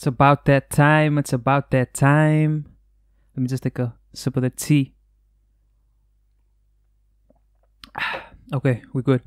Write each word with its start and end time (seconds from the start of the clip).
It's 0.00 0.06
about 0.06 0.46
that 0.46 0.70
time. 0.70 1.18
It's 1.18 1.34
about 1.34 1.70
that 1.72 1.92
time. 1.92 2.64
Let 3.36 3.42
me 3.42 3.48
just 3.48 3.62
take 3.62 3.78
a 3.78 3.94
sip 4.14 4.34
of 4.34 4.42
the 4.42 4.48
tea. 4.48 4.94
Okay, 8.54 8.82
we're 8.94 9.02
good. 9.02 9.20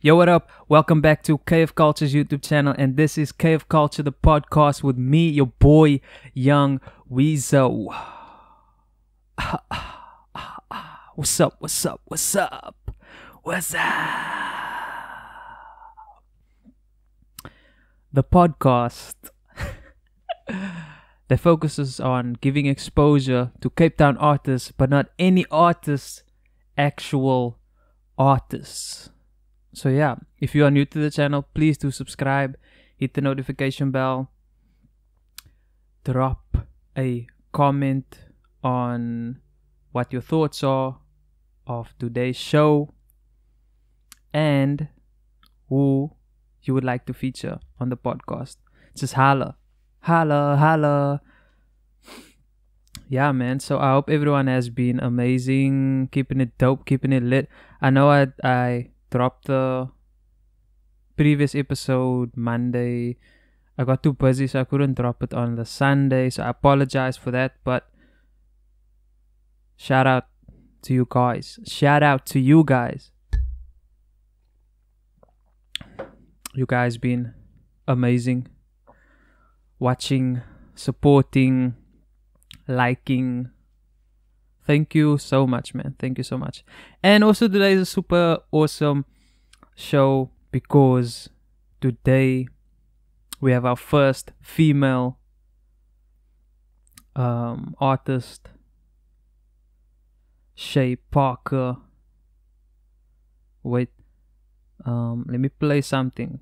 Yo, 0.00 0.16
what 0.16 0.28
up? 0.28 0.50
Welcome 0.68 1.00
back 1.00 1.22
to 1.22 1.38
KFKulture's 1.38 2.12
YouTube 2.12 2.42
channel, 2.42 2.74
and 2.76 2.96
this 2.96 3.16
is 3.16 3.30
KFKulture, 3.32 4.02
the 4.04 4.12
podcast 4.12 4.82
with 4.82 4.98
me, 4.98 5.28
your 5.28 5.46
boy, 5.46 6.00
Yung 6.34 6.80
Weezo. 7.08 7.94
What's 11.14 11.40
up? 11.40 11.54
What's 11.60 11.86
up? 11.86 12.00
What's 12.06 12.34
up? 12.34 12.90
What's 13.42 13.74
up? 13.74 13.82
The 18.12 18.24
podcast 18.24 19.14
that 21.28 21.40
focuses 21.40 22.00
on 22.00 22.36
giving 22.40 22.66
exposure 22.66 23.52
to 23.60 23.70
Cape 23.70 23.96
Town 23.96 24.16
artists, 24.18 24.72
but 24.72 24.90
not 24.90 25.08
any 25.18 25.46
artists, 25.50 26.22
actual 26.76 27.58
artists. 28.18 29.10
So 29.72 29.88
yeah, 29.88 30.16
if 30.38 30.54
you 30.54 30.64
are 30.64 30.70
new 30.70 30.84
to 30.84 30.98
the 30.98 31.10
channel, 31.10 31.46
please 31.54 31.78
do 31.78 31.90
subscribe, 31.90 32.56
hit 32.96 33.14
the 33.14 33.20
notification 33.20 33.90
bell, 33.90 34.30
drop 36.04 36.58
a 36.96 37.26
comment 37.52 38.18
on 38.62 39.40
what 39.92 40.12
your 40.12 40.22
thoughts 40.22 40.62
are 40.62 40.98
of 41.66 41.94
today's 41.98 42.36
show 42.36 42.92
and 44.32 44.88
who 45.68 46.12
you 46.62 46.74
would 46.74 46.84
like 46.84 47.06
to 47.06 47.14
feature 47.14 47.58
on 47.80 47.88
the 47.88 47.96
podcast. 47.96 48.56
Just 48.94 49.14
holla. 49.14 49.56
Holla, 50.02 50.56
holla. 50.58 51.22
Yeah, 53.08 53.30
man. 53.30 53.60
So 53.60 53.78
I 53.78 53.92
hope 53.92 54.10
everyone 54.10 54.48
has 54.48 54.68
been 54.68 54.98
amazing, 54.98 56.08
keeping 56.10 56.40
it 56.40 56.58
dope, 56.58 56.86
keeping 56.86 57.12
it 57.12 57.22
lit. 57.22 57.48
I 57.80 57.90
know 57.90 58.10
I 58.10 58.28
I 58.42 58.90
dropped 59.10 59.46
the 59.46 59.90
previous 61.14 61.54
episode 61.54 62.32
Monday. 62.34 63.16
I 63.78 63.84
got 63.84 64.02
too 64.02 64.12
busy, 64.12 64.46
so 64.46 64.60
I 64.60 64.64
couldn't 64.64 64.94
drop 64.94 65.22
it 65.22 65.32
on 65.32 65.54
the 65.54 65.64
Sunday. 65.64 66.30
So 66.30 66.42
I 66.42 66.48
apologize 66.48 67.16
for 67.16 67.30
that. 67.30 67.56
But 67.62 67.86
shout 69.76 70.06
out 70.06 70.26
to 70.82 70.94
you 70.94 71.06
guys. 71.08 71.60
Shout 71.64 72.02
out 72.02 72.26
to 72.34 72.40
you 72.40 72.64
guys. 72.64 73.12
You 76.54 76.66
guys 76.66 76.98
been 76.98 77.34
amazing. 77.86 78.48
Watching, 79.82 80.42
supporting, 80.76 81.74
liking. 82.68 83.50
Thank 84.64 84.94
you 84.94 85.18
so 85.18 85.44
much, 85.44 85.74
man. 85.74 85.96
Thank 85.98 86.18
you 86.18 86.24
so 86.24 86.38
much. 86.38 86.64
And 87.02 87.24
also 87.24 87.48
today 87.48 87.72
is 87.72 87.80
a 87.80 87.86
super 87.86 88.38
awesome 88.52 89.06
show 89.74 90.30
because 90.52 91.30
today 91.80 92.46
we 93.40 93.50
have 93.50 93.64
our 93.64 93.74
first 93.74 94.30
female 94.40 95.18
um, 97.16 97.74
artist, 97.80 98.50
Shay 100.54 100.94
Parker. 100.94 101.78
Wait, 103.64 103.88
um, 104.84 105.26
let 105.28 105.40
me 105.40 105.48
play 105.48 105.80
something. 105.80 106.38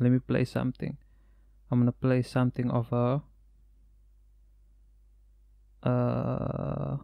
Let 0.00 0.10
me 0.10 0.20
play 0.20 0.46
something. 0.46 0.96
I'm 1.74 1.80
gonna 1.80 1.90
play 1.90 2.22
something 2.22 2.70
of 2.70 2.90
her. 2.90 3.20
Uh, 5.82 6.98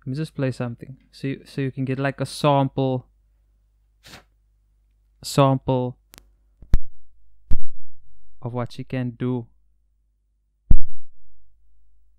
let 0.00 0.06
me 0.06 0.14
just 0.14 0.34
play 0.34 0.50
something 0.52 0.98
so 1.10 1.28
you, 1.28 1.42
so 1.46 1.62
you 1.62 1.72
can 1.72 1.86
get 1.86 1.98
like 1.98 2.20
a 2.20 2.26
sample 2.26 3.06
sample 5.24 5.96
of 8.42 8.52
what 8.52 8.72
she 8.72 8.84
can 8.84 9.10
do. 9.18 9.46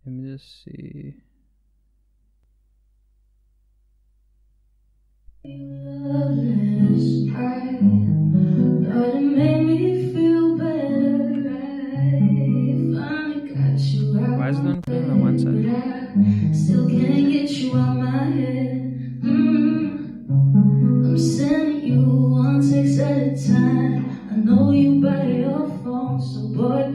Let 0.03 0.13
me 0.15 0.33
just 0.33 0.63
see. 0.63 1.13
But 8.59 9.15
it 9.15 9.21
made 9.21 9.63
me 9.63 10.13
feel 10.13 10.57
better. 10.57 11.47
I 11.47 12.19
finally 12.93 13.41
got 13.53 13.79
you 13.79 14.19
out. 14.19 14.37
Why 14.37 14.49
is 14.49 14.57
it 14.59 14.65
only 14.65 14.81
playing 14.81 15.09
on 15.11 15.21
one 15.21 15.39
side? 15.39 16.55
Still 16.55 16.89
can't 16.89 17.31
get 17.31 17.49
you 17.51 17.77
out 17.77 17.95
my 17.97 18.09
head. 18.09 19.21
Mm. 19.21 20.29
I'm 21.05 21.17
sending 21.17 21.83
you 21.85 22.01
one 22.01 22.59
text 22.69 22.99
at 22.99 23.17
a 23.17 23.47
time. 23.47 24.27
I 24.31 24.35
know 24.35 24.71
you 24.71 25.01
by 25.01 25.23
your 25.23 25.67
phone, 25.83 26.19
so 26.21 26.47
boy, 26.49 26.88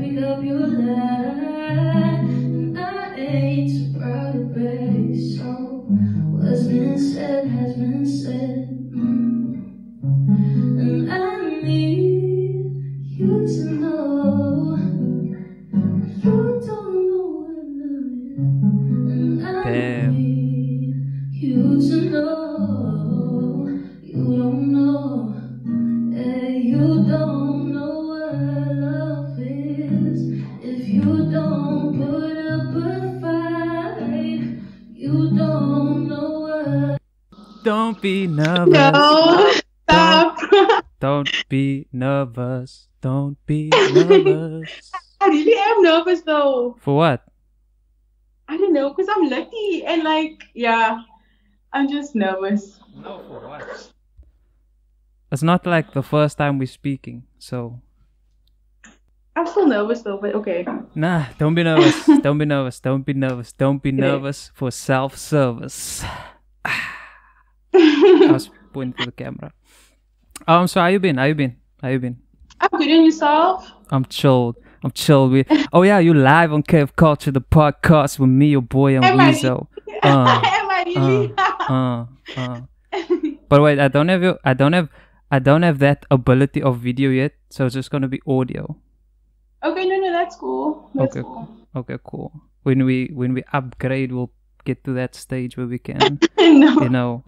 nervous. 38.66 39.62
No, 39.87 40.34
stop. 40.41 40.84
Don't 41.00 41.48
be 41.48 41.87
nervous. 41.92 42.88
Don't 43.00 43.37
be 43.47 43.69
nervous. 43.69 44.92
I 45.20 45.28
really 45.28 45.59
am 45.59 45.82
nervous 45.82 46.22
though. 46.22 46.76
For 46.81 46.97
what? 46.97 47.25
I 48.48 48.56
don't 48.56 48.72
know, 48.72 48.91
because 48.91 49.09
I'm 49.15 49.28
lucky 49.28 49.84
and 49.87 50.03
like, 50.03 50.44
yeah, 50.54 51.00
I'm 51.72 51.88
just 51.91 52.15
nervous. 52.15 52.81
No, 52.97 53.22
for 53.28 53.47
what? 53.48 53.92
It's 55.32 55.42
not 55.42 55.66
like 55.66 55.92
the 55.92 56.03
first 56.03 56.38
time 56.38 56.59
we're 56.59 56.66
speaking, 56.66 57.25
so 57.38 57.81
I'm 59.36 59.47
still 59.47 59.66
nervous 59.66 60.03
though, 60.03 60.19
but 60.19 60.34
okay. 60.36 60.65
nah. 60.94 61.26
Don't 61.38 61.54
be 61.54 61.65
nervous. 61.65 62.06
don't 62.22 62.38
be 62.38 62.44
nervous. 62.44 62.78
Don't 62.81 63.04
be 63.04 63.15
nervous. 63.15 63.53
Don't 63.53 63.82
be 63.82 63.92
nervous 63.92 64.50
for 64.54 64.71
self-service. 64.71 66.04
Ah. 66.66 66.94
I 67.74 68.30
was 68.32 68.50
pointing 68.72 68.94
to 68.98 69.06
the 69.06 69.12
camera. 69.12 69.52
Um. 70.46 70.66
So 70.66 70.80
how 70.80 70.86
you 70.88 70.98
been? 71.00 71.16
How 71.18 71.24
you 71.24 71.34
been? 71.34 71.56
How 71.82 71.88
you 71.88 71.98
been? 71.98 72.18
I'm 72.60 72.70
good 72.78 72.88
in 72.88 73.04
yourself. 73.04 73.70
I'm 73.90 74.04
chilled. 74.06 74.56
I'm 74.82 74.90
chilled 74.92 75.32
with. 75.32 75.46
Oh 75.72 75.82
yeah, 75.82 75.98
you 75.98 76.14
live 76.14 76.52
on 76.52 76.62
KFKulture, 76.62 77.32
the 77.32 77.40
podcast 77.40 78.18
with 78.18 78.28
me, 78.30 78.48
your 78.48 78.62
boy, 78.62 78.96
and 78.96 79.04
Am 79.04 79.20
I- 79.20 79.32
Weezo. 79.32 79.66
Am 80.02 80.26
I 80.70 80.84
really? 80.86 81.32
Uh, 81.36 82.04
uh. 82.36 82.60
But 83.48 83.62
wait, 83.62 83.78
I 83.78 83.88
don't 83.88 84.08
have 84.08 84.22
your, 84.22 84.38
I 84.44 84.54
don't 84.54 84.72
have, 84.72 84.88
I 85.30 85.38
don't 85.38 85.62
have 85.62 85.78
that 85.78 86.04
ability 86.10 86.62
of 86.62 86.78
video 86.78 87.10
yet, 87.10 87.32
so 87.50 87.66
it's 87.66 87.74
just 87.74 87.91
gonna 87.91 88.08
be 88.08 88.20
audio. 88.26 88.76
okay, 89.62 89.86
no, 89.86 89.97
no, 89.97 90.12
that's 90.12 90.36
cool. 90.36 90.91
That's 90.94 91.16
Okay, 91.16 91.22
cool. 91.22 91.48
Okay, 91.77 91.97
cool. 92.04 92.32
When 92.62 92.84
we 92.84 93.10
when 93.15 93.32
we 93.34 93.42
upgrade, 93.53 94.12
we'll 94.12 94.30
get 94.65 94.84
to 94.84 94.92
that 94.94 95.15
stage 95.15 95.56
where 95.56 95.66
we 95.66 95.78
can, 95.78 96.18
no. 96.38 96.80
you 96.82 96.88
know, 96.88 97.24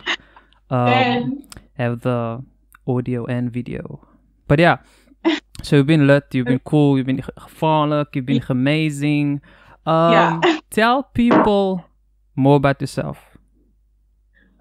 um, 0.70 1.42
have 1.74 2.00
the 2.00 2.42
audio 2.86 3.24
and 3.26 3.52
video. 3.52 4.00
But 4.48 4.58
yeah, 4.58 4.78
so 5.62 5.76
you've 5.76 5.86
been 5.86 6.06
lit, 6.06 6.24
you've 6.32 6.46
been 6.46 6.60
cool, 6.64 6.96
you've 6.96 7.06
been 7.06 7.18
ge- 7.20 7.34
gevaarlijk, 7.38 8.14
you've 8.14 8.26
been 8.26 8.42
amazing. 8.48 9.40
Um, 9.86 10.12
Yeah. 10.12 10.40
tell 10.70 11.02
people 11.14 11.84
more 12.36 12.56
about 12.56 12.80
yourself. 12.80 13.18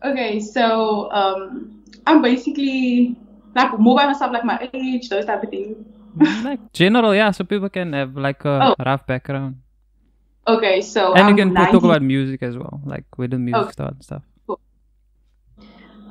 Okay, 0.03 0.39
so 0.39 1.09
um, 1.11 1.83
I'm 2.05 2.21
basically 2.21 3.15
like 3.55 3.77
more 3.79 3.95
by 3.95 4.05
myself, 4.05 4.31
like 4.31 4.43
my 4.45 4.69
age, 4.73 5.09
those 5.09 5.25
type 5.25 5.43
of 5.43 5.49
things. 5.49 5.77
like 6.43 6.59
general, 6.73 7.13
yeah, 7.15 7.31
so 7.31 7.43
people 7.43 7.69
can 7.69 7.93
have 7.93 8.15
like 8.15 8.45
a 8.45 8.73
Oh. 8.73 8.75
rough 8.85 9.05
background. 9.07 9.57
Okay, 10.47 10.81
so 10.81 11.13
and 11.13 11.23
I'm 11.23 11.29
you 11.29 11.43
can 11.43 11.55
talk 11.55 11.73
about 11.73 12.01
music 12.03 12.43
as 12.43 12.55
well, 12.57 12.81
like 12.85 13.05
where 13.15 13.27
the 13.27 13.39
music 13.39 13.79
Okay. 13.79 13.83
and 13.89 14.03
stuff. 14.03 14.21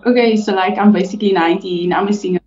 Okay, 0.07 0.37
so 0.37 0.53
like 0.53 0.79
I'm 0.79 0.93
basically 0.93 1.33
19. 1.33 1.93
I'm 1.93 2.09
a 2.09 2.13
singer. 2.13 2.41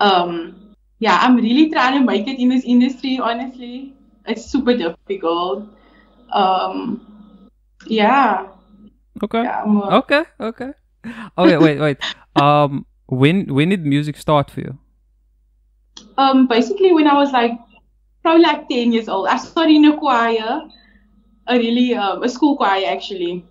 Um, 0.00 0.74
yeah, 0.98 1.18
I'm 1.20 1.36
really 1.36 1.70
trying 1.70 1.98
to 1.98 2.04
make 2.06 2.28
it 2.28 2.38
in 2.38 2.48
this 2.48 2.64
industry. 2.64 3.18
Honestly, 3.18 3.94
it's 4.26 4.44
super 4.46 4.76
difficult. 4.76 5.66
Um, 6.32 7.00
yeah, 7.86 8.46
Okay. 9.22 9.42
yeah. 9.42 9.64
Uh, 9.64 9.98
Okay. 9.98 10.22
Okay. 10.40 10.70
Okay. 11.38 11.58
Wait. 11.58 11.80
Wait. 11.80 11.98
Um. 12.36 12.86
When 13.06 13.52
when 13.52 13.68
did 13.68 13.84
music 13.84 14.16
start 14.16 14.50
for 14.50 14.60
you? 14.60 14.78
Um, 16.16 16.46
basically, 16.46 16.92
when 16.92 17.06
I 17.06 17.14
was 17.14 17.32
like 17.32 17.52
probably 18.22 18.42
like 18.42 18.68
10 18.68 18.92
years 18.92 19.08
old, 19.08 19.26
I 19.26 19.36
started 19.36 19.74
in 19.74 19.84
a 19.86 19.98
choir, 19.98 20.62
a 21.46 21.58
really 21.58 21.94
um, 21.94 22.22
a 22.22 22.28
school 22.28 22.56
choir 22.56 22.86
actually. 22.86 23.44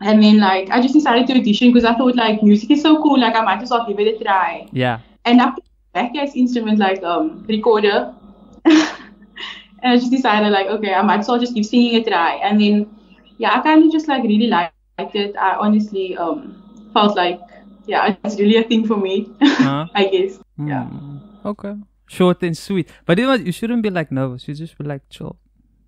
And 0.00 0.22
then 0.22 0.38
like 0.38 0.68
I 0.70 0.80
just 0.82 0.94
decided 0.94 1.26
to 1.28 1.38
audition 1.38 1.72
because 1.72 1.84
I 1.84 1.94
thought 1.94 2.16
like 2.16 2.42
music 2.42 2.70
is 2.70 2.82
so 2.82 3.02
cool, 3.02 3.18
like 3.18 3.34
I 3.34 3.40
might 3.42 3.62
as 3.62 3.70
well 3.70 3.86
give 3.88 3.98
it 3.98 4.20
a 4.20 4.24
try. 4.24 4.68
Yeah. 4.72 5.00
And 5.24 5.40
I 5.40 5.50
picked 5.52 5.68
backyard 5.94 6.28
instrument 6.34 6.78
like 6.78 7.02
um 7.02 7.44
recorder. 7.48 8.12
and 8.64 9.92
I 9.92 9.96
just 9.96 10.10
decided 10.10 10.50
like 10.52 10.66
okay, 10.66 10.92
I 10.94 11.02
might 11.02 11.20
as 11.20 11.28
well 11.28 11.38
just 11.38 11.54
give 11.54 11.64
singing 11.66 11.94
a 11.96 12.04
try. 12.04 12.34
And 12.42 12.60
then 12.60 12.94
yeah, 13.38 13.54
I 13.58 13.60
kind 13.62 13.84
of 13.84 13.90
just 13.92 14.08
like 14.08 14.22
really 14.22 14.48
liked 14.48 14.74
it. 15.14 15.36
I 15.36 15.54
honestly 15.56 16.16
um 16.16 16.62
felt 16.92 17.16
like 17.16 17.40
yeah, 17.86 18.16
it's 18.24 18.38
really 18.38 18.56
a 18.56 18.64
thing 18.64 18.86
for 18.86 18.96
me. 18.96 19.30
Huh? 19.40 19.86
I 19.94 20.06
guess. 20.08 20.38
Yeah. 20.58 20.84
Hmm, 20.84 21.18
Okay. 21.44 21.74
Short 22.08 22.42
and 22.42 22.56
sweet. 22.56 22.88
But 23.04 23.18
you 23.18 23.26
know? 23.26 23.34
You 23.34 23.52
shouldn't 23.52 23.82
be 23.82 23.90
like 23.90 24.10
nervous. 24.12 24.46
You 24.48 24.54
just 24.54 24.76
be 24.78 24.84
like 24.84 25.02
chill. 25.10 25.38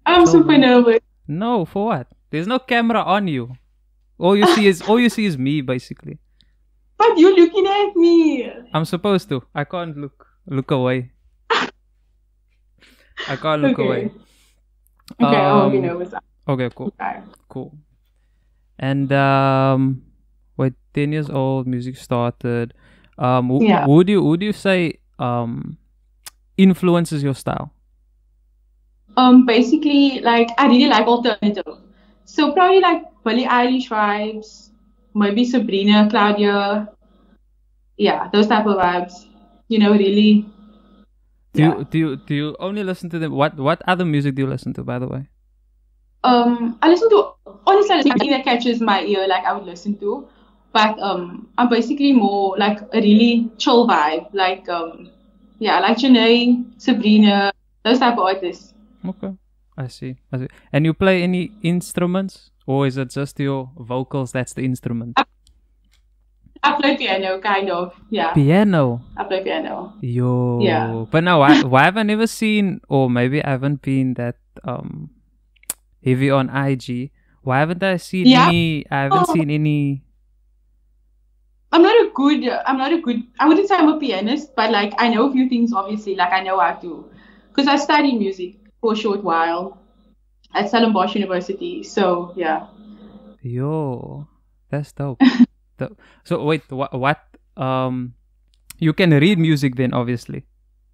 I'm 0.06 0.24
So 0.26 0.32
super 0.32 0.52
good. 0.52 0.60
nervous. 0.60 0.98
No, 1.26 1.64
for 1.64 1.86
what? 1.86 2.06
There's 2.30 2.46
no 2.46 2.58
camera 2.58 3.00
on 3.02 3.28
you. 3.28 3.54
All 4.18 4.36
you 4.36 4.46
see 4.54 4.66
is 4.66 4.82
all 4.82 4.98
you 5.00 5.08
see 5.08 5.24
is 5.26 5.38
me 5.38 5.60
basically. 5.60 6.18
But 6.96 7.16
you're 7.18 7.34
looking 7.36 7.66
at 7.66 7.94
me. 7.96 8.50
I'm 8.74 8.84
supposed 8.84 9.28
to. 9.30 9.42
I 9.54 9.64
can't 9.64 9.96
look 9.96 10.26
look 10.46 10.70
away. 10.70 11.12
I 13.28 13.36
can't 13.36 13.62
look 13.62 13.78
Okay. 13.78 13.84
away. 13.86 14.10
Okay, 15.20 15.36
I 15.36 15.52
won't 15.54 15.72
be 15.72 15.78
Um, 15.78 15.84
nervous. 15.84 16.12
Okay, 16.48 16.70
cool. 16.74 16.92
Okay. 17.00 17.20
Cool. 17.48 17.72
And 18.78 19.12
um 19.12 20.02
wait, 20.56 20.74
ten 20.94 21.12
years 21.12 21.30
old, 21.30 21.66
music 21.66 21.96
started. 21.96 22.74
Um 23.18 23.48
w- 23.48 23.68
Yeah. 23.68 23.86
would 23.86 24.08
you 24.08 24.22
would 24.22 24.42
you 24.42 24.52
say 24.52 24.98
um 25.18 25.78
influences 26.56 27.22
your 27.22 27.34
style? 27.34 27.72
Um, 29.16 29.46
basically, 29.46 30.20
like 30.20 30.48
I 30.58 30.66
really 30.68 30.86
like 30.88 31.06
alternative. 31.06 31.66
So 32.28 32.52
probably 32.52 32.80
like 32.80 33.08
Billie 33.24 33.46
Eilish 33.46 33.88
vibes, 33.88 34.68
maybe 35.14 35.46
Sabrina, 35.48 36.08
Claudio. 36.10 36.86
Yeah, 37.96 38.28
those 38.32 38.46
type 38.46 38.66
of 38.66 38.76
vibes. 38.76 39.24
You 39.68 39.78
know, 39.78 39.92
really. 39.92 40.44
Do 41.54 41.62
Yeah. 41.62 41.78
you 41.78 41.84
do 41.84 41.98
you 41.98 42.16
do 42.28 42.34
you 42.34 42.56
only 42.60 42.84
listen 42.84 43.08
to 43.10 43.18
them 43.18 43.32
what 43.32 43.56
what 43.56 43.80
other 43.88 44.04
music 44.04 44.34
do 44.36 44.42
you 44.44 44.48
listen 44.48 44.74
to 44.74 44.84
by 44.84 44.98
the 44.98 45.08
way? 45.08 45.24
Um, 46.22 46.78
I 46.82 46.90
listen 46.92 47.08
to 47.08 47.32
honestly 47.66 47.96
I 47.96 48.04
listen 48.04 48.12
to 48.12 48.20
anything 48.20 48.30
that 48.36 48.44
catches 48.44 48.80
my 48.84 49.00
ear, 49.02 49.26
like 49.26 49.44
I 49.44 49.56
would 49.56 49.64
listen 49.64 49.96
to. 50.04 50.28
But 50.76 51.00
um, 51.00 51.48
I'm 51.56 51.70
basically 51.72 52.12
more 52.12 52.56
like 52.58 52.78
a 52.92 53.00
really 53.00 53.50
chill 53.56 53.88
vibe, 53.88 54.28
like 54.34 54.68
um, 54.68 55.10
yeah, 55.58 55.80
like 55.80 55.96
Jhené, 55.96 56.62
Sabrina, 56.76 57.52
those 57.84 57.98
type 57.98 58.20
of 58.20 58.28
artists. 58.28 58.74
Okay. 59.06 59.32
I 59.78 59.86
see. 59.86 60.16
I 60.32 60.38
see. 60.38 60.48
And 60.72 60.84
you 60.84 60.92
play 60.92 61.22
any 61.22 61.52
instruments? 61.62 62.50
Or 62.66 62.86
is 62.86 62.98
it 62.98 63.10
just 63.10 63.38
your 63.40 63.70
vocals 63.78 64.32
that's 64.32 64.52
the 64.52 64.64
instrument? 64.64 65.16
I 66.62 66.74
play 66.80 66.96
piano, 66.98 67.38
kind 67.40 67.70
of. 67.70 67.94
Yeah, 68.10 68.32
Piano. 68.34 69.00
I 69.16 69.22
play 69.24 69.42
piano. 69.44 69.94
Yo. 70.02 70.58
Yeah. 70.60 71.04
But 71.08 71.22
no, 71.24 71.38
why, 71.38 71.62
why 71.62 71.84
have 71.84 71.96
I 71.96 72.02
never 72.02 72.26
seen, 72.26 72.80
or 72.88 73.08
maybe 73.08 73.42
I 73.42 73.50
haven't 73.50 73.80
been 73.80 74.14
that 74.14 74.36
um 74.64 75.10
heavy 76.04 76.28
on 76.30 76.50
IG? 76.50 77.12
Why 77.42 77.60
haven't 77.60 77.82
I 77.82 77.96
seen 77.96 78.26
Yeah. 78.26 78.48
any? 78.48 78.84
I 78.90 79.02
haven't 79.06 79.26
Oh. 79.30 79.32
seen 79.32 79.48
any. 79.50 80.02
I'm 81.70 81.82
not 81.82 81.94
a 81.94 82.10
good. 82.12 82.42
I'm 82.66 82.76
not 82.78 82.92
a 82.92 82.98
good. 83.00 83.22
I 83.38 83.46
wouldn't 83.46 83.68
say 83.68 83.76
I'm 83.76 83.88
a 83.88 83.98
pianist, 83.98 84.56
but 84.56 84.70
like 84.72 84.92
I 84.98 85.08
know 85.08 85.28
a 85.28 85.32
few 85.32 85.48
things. 85.48 85.72
Obviously, 85.72 86.16
like 86.16 86.32
I 86.32 86.42
know 86.42 86.58
how 86.58 86.72
to, 86.74 87.08
because 87.48 87.68
I 87.68 87.76
study 87.76 88.16
music 88.18 88.57
for 88.80 88.92
a 88.92 88.96
short 88.96 89.22
while 89.24 89.78
at 90.54 90.68
Stellenbosch 90.68 91.14
University. 91.14 91.82
So 91.82 92.32
yeah. 92.36 92.66
Yo, 93.42 94.26
that's 94.70 94.92
dope. 94.92 95.20
dope. 95.78 95.98
So 96.24 96.42
wait, 96.44 96.62
what? 96.70 96.92
What? 96.92 97.20
Um, 97.56 98.14
you 98.78 98.92
can 98.92 99.10
read 99.10 99.38
music 99.38 99.74
then, 99.76 99.92
obviously. 99.94 100.44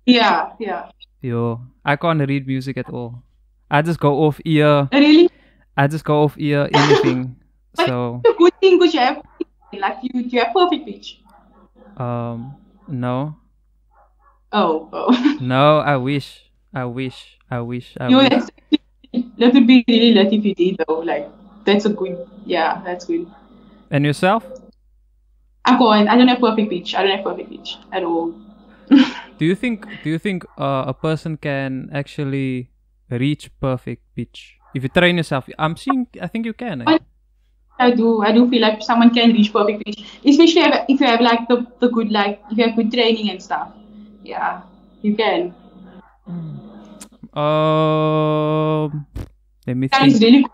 Yeah, 0.06 0.52
yeah. 0.58 0.90
Yo, 1.20 1.60
I 1.84 1.96
can't 1.96 2.20
read 2.28 2.46
music 2.46 2.76
at 2.76 2.90
all. 2.90 3.22
I 3.70 3.82
just 3.82 3.98
go 4.00 4.24
off 4.24 4.40
ear. 4.44 4.88
Really, 4.92 5.30
I 5.76 5.86
just 5.86 6.04
go 6.04 6.22
off 6.24 6.36
ear 6.38 6.68
anything. 6.72 7.36
so 7.76 8.20
it's 8.24 8.34
a 8.34 8.38
good 8.38 8.52
thing 8.60 8.78
because 8.78 8.94
you 8.94 9.00
have 9.00 9.22
like 9.72 9.96
you 10.02 10.20
you 10.20 10.38
have 10.40 10.52
perfect 10.54 10.84
pitch. 10.86 11.20
um, 11.96 12.56
no, 12.86 13.36
Oh, 14.52 14.88
oh. 14.92 15.38
no. 15.40 15.78
I 15.78 15.96
wish. 15.96 16.43
I 16.74 16.84
wish. 16.84 17.38
I 17.50 17.60
wish. 17.60 17.94
I 18.00 18.08
you 18.08 18.16
wish. 18.18 18.30
that 19.38 19.54
would 19.54 19.66
be 19.66 19.84
really 19.88 20.12
lit 20.12 20.32
if 20.32 20.44
you 20.44 20.54
did 20.54 20.82
though. 20.86 20.98
Like 21.00 21.28
that's 21.64 21.84
a 21.84 21.90
good. 21.90 22.18
Yeah, 22.44 22.82
that's 22.84 23.04
good. 23.06 23.26
And 23.90 24.04
yourself? 24.04 24.44
I'm 25.64 25.78
going. 25.78 26.08
I 26.08 26.16
don't 26.16 26.28
have 26.28 26.40
perfect 26.40 26.70
pitch. 26.70 26.94
I 26.94 27.02
don't 27.04 27.16
have 27.16 27.24
perfect 27.24 27.50
pitch 27.50 27.78
at 27.92 28.02
all. 28.04 28.34
Do 29.38 29.44
you 29.46 29.54
think? 29.54 29.86
Do 30.02 30.10
you 30.10 30.18
think 30.18 30.44
uh, 30.58 30.84
a 30.86 30.94
person 30.94 31.36
can 31.36 31.90
actually 31.92 32.70
reach 33.10 33.50
perfect 33.60 34.02
pitch 34.14 34.58
if 34.74 34.82
you 34.82 34.88
train 34.88 35.16
yourself? 35.16 35.48
I'm 35.58 35.76
seeing. 35.76 36.06
I 36.20 36.26
think 36.26 36.46
you 36.46 36.52
can. 36.52 36.82
eh? 36.82 36.84
I- 36.88 37.00
I 37.76 37.90
do. 37.90 38.22
I 38.22 38.30
do 38.30 38.48
feel 38.48 38.62
like 38.62 38.82
someone 38.82 39.10
can 39.12 39.32
reach 39.32 39.52
perfect 39.52 39.84
pitch, 39.84 40.04
especially 40.24 40.62
if, 40.62 40.84
if 40.88 41.00
you 41.00 41.06
have 41.08 41.20
like 41.20 41.48
the, 41.48 41.66
the 41.80 41.88
good 41.88 42.12
like 42.12 42.40
if 42.52 42.56
you 42.56 42.64
have 42.68 42.76
good 42.76 42.92
training 42.92 43.30
and 43.30 43.42
stuff. 43.42 43.68
Yeah, 44.22 44.62
you 45.02 45.16
can. 45.16 45.52
Um, 47.34 49.06
let 49.66 49.76
me 49.76 49.88
That 49.92 50.06
is 50.06 50.20
think. 50.20 50.22
really 50.22 50.42
good 50.42 50.50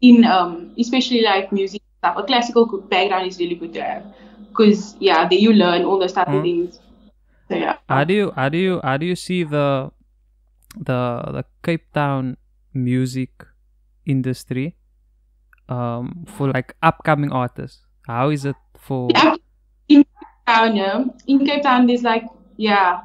in 0.00 0.24
um 0.24 0.74
especially 0.78 1.22
like 1.22 1.52
music 1.52 1.82
stuff. 1.98 2.16
A 2.18 2.22
classical 2.24 2.66
background 2.82 3.26
is 3.26 3.38
really 3.38 3.54
good 3.56 3.72
to 3.74 3.82
have 3.82 4.04
because 4.48 4.96
yeah, 5.00 5.28
there 5.28 5.38
you 5.38 5.52
learn 5.52 5.84
all 5.84 5.98
those 5.98 6.12
type 6.12 6.28
Mm. 6.28 6.34
of 6.34 6.42
things. 6.42 6.80
So 7.48 7.56
yeah. 7.56 7.78
How 7.88 8.04
do 8.04 8.14
you? 8.14 8.32
How 8.36 8.48
do 8.48 8.58
you? 8.58 8.80
How 8.82 8.96
do 8.96 9.06
you 9.06 9.16
see 9.16 9.44
the 9.44 9.90
the 10.76 11.00
the 11.36 11.44
Cape 11.62 11.92
Town 11.92 12.36
music 12.74 13.30
industry 14.06 14.76
um 15.68 16.24
for 16.28 16.50
like 16.52 16.76
upcoming 16.82 17.32
artists? 17.32 17.82
How 18.06 18.30
is 18.30 18.44
it 18.44 18.56
for? 18.76 19.24
Yeah, 19.24 19.34
in 19.88 20.04
Cape 20.04 20.28
Town, 20.46 20.76
yeah, 20.76 21.04
in 21.26 21.46
Cape 21.46 21.62
Town, 21.62 21.86
there's 21.86 22.02
like, 22.02 22.24
yeah, 22.56 23.00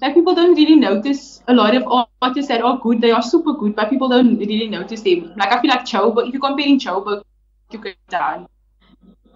like 0.00 0.14
people 0.14 0.34
don't 0.34 0.54
really 0.54 0.76
notice 0.76 1.42
a 1.48 1.54
lot 1.54 1.74
of 1.76 1.84
artists 2.22 2.48
that 2.48 2.62
are 2.62 2.78
good. 2.78 3.00
They 3.00 3.10
are 3.10 3.22
super 3.22 3.52
good, 3.54 3.74
but 3.76 3.90
people 3.90 4.08
don't 4.08 4.38
really 4.38 4.68
notice 4.68 5.02
them. 5.02 5.32
Like 5.36 5.52
I 5.52 5.60
feel 5.60 5.70
like 5.70 5.84
Joburg, 5.86 6.28
if 6.28 6.34
you're 6.34 6.40
comparing 6.40 6.78
Joburg 6.78 7.22
to 7.70 7.78
Cape 7.78 7.96
Town, 8.10 8.48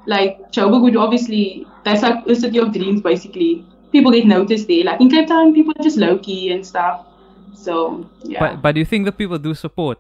like 0.07 0.39
Joburg 0.53 0.83
would 0.83 0.97
obviously 0.97 1.67
that's 1.85 2.03
like 2.03 2.25
the 2.27 2.35
city 2.35 2.59
of 2.59 2.73
dreams 2.73 3.03
basically. 3.03 3.65
People 3.93 4.13
get 4.13 4.27
noticed 4.27 4.69
there. 4.69 4.85
Like 4.85 5.01
in 5.01 5.09
Cape 5.11 5.29
Town, 5.29 5.55
people 5.55 5.73
are 5.79 5.83
just 5.83 5.97
low 5.97 6.19
key 6.19 6.53
and 6.53 6.67
stuff. 6.67 7.07
So 7.55 8.09
yeah, 8.25 8.41
But 8.41 8.63
but 8.63 8.73
do 8.75 8.81
you 8.81 8.87
think 8.87 9.05
the 9.07 9.13
people 9.13 9.39
do 9.39 9.55
support? 9.55 9.99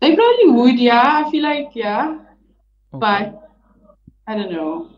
they 0.00 0.14
probably 0.14 0.50
would. 0.50 0.78
Yeah, 0.78 1.24
I 1.24 1.30
feel 1.30 1.42
like 1.42 1.70
yeah, 1.74 2.18
Okay. 2.92 3.00
but 3.00 3.50
I 4.26 4.36
don't 4.36 4.52
know. 4.52 4.90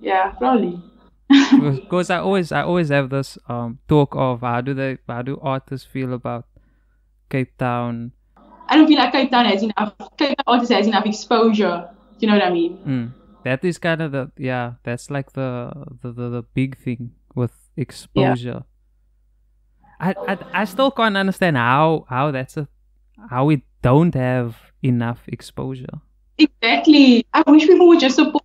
Yeah, 0.00 0.30
probably. 0.32 0.80
Because 1.28 2.10
I 2.10 2.18
always 2.18 2.52
I 2.52 2.62
always 2.62 2.90
have 2.90 3.10
this 3.10 3.38
um 3.48 3.78
talk 3.88 4.14
of 4.14 4.40
how 4.40 4.60
do 4.60 4.74
they 4.74 4.98
how 5.08 5.22
do 5.22 5.38
artists 5.42 5.86
feel 5.86 6.12
about 6.12 6.46
Cape 7.30 7.56
Town? 7.58 8.12
I 8.68 8.76
don't 8.76 8.86
feel 8.86 8.98
like 8.98 9.12
Cape 9.12 9.30
Town 9.30 9.46
has 9.46 9.62
enough. 9.62 9.94
Cape 10.16 10.36
Town 10.36 10.44
artists 10.46 10.72
has 10.72 10.86
enough 10.86 11.06
exposure. 11.06 11.88
Do 12.18 12.26
you 12.26 12.28
know 12.28 12.38
what 12.38 12.44
I 12.44 12.50
mean? 12.50 12.78
Mm. 12.86 13.12
That 13.44 13.64
is 13.64 13.78
kind 13.78 14.02
of 14.02 14.12
the 14.12 14.30
yeah. 14.36 14.74
That's 14.82 15.10
like 15.10 15.32
the 15.32 15.72
the 16.02 16.12
the, 16.12 16.28
the 16.30 16.42
big 16.54 16.76
thing 16.78 17.12
with 17.34 17.52
exposure. 17.76 18.64
I, 20.00 20.14
I 20.28 20.38
I 20.52 20.64
still 20.64 20.90
can't 20.90 21.16
understand 21.16 21.56
how 21.56 22.06
how 22.08 22.30
that's 22.30 22.56
a 22.56 22.68
how 23.30 23.46
we 23.46 23.64
don't 23.82 24.14
have 24.14 24.56
enough 24.82 25.22
exposure. 25.28 26.00
Exactly. 26.38 27.26
I 27.32 27.42
wish 27.46 27.66
people 27.66 27.88
would 27.88 28.00
just 28.00 28.16
support 28.16 28.44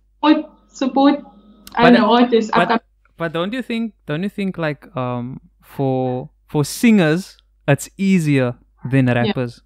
support. 0.68 1.20
I 1.74 1.82
But- 1.84 1.90
don't 1.90 2.00
know 2.00 2.14
artists. 2.14 2.50
but- 2.54 2.82
But 3.16 3.32
don't 3.34 3.52
you 3.52 3.60
think 3.62 3.92
don't 4.06 4.22
you 4.22 4.30
think 4.30 4.56
like 4.56 4.88
um 4.96 5.40
for 5.62 6.30
for 6.46 6.64
singers 6.64 7.36
it's 7.68 7.88
easier 7.98 8.54
than 8.90 9.06
rappers? 9.06 9.60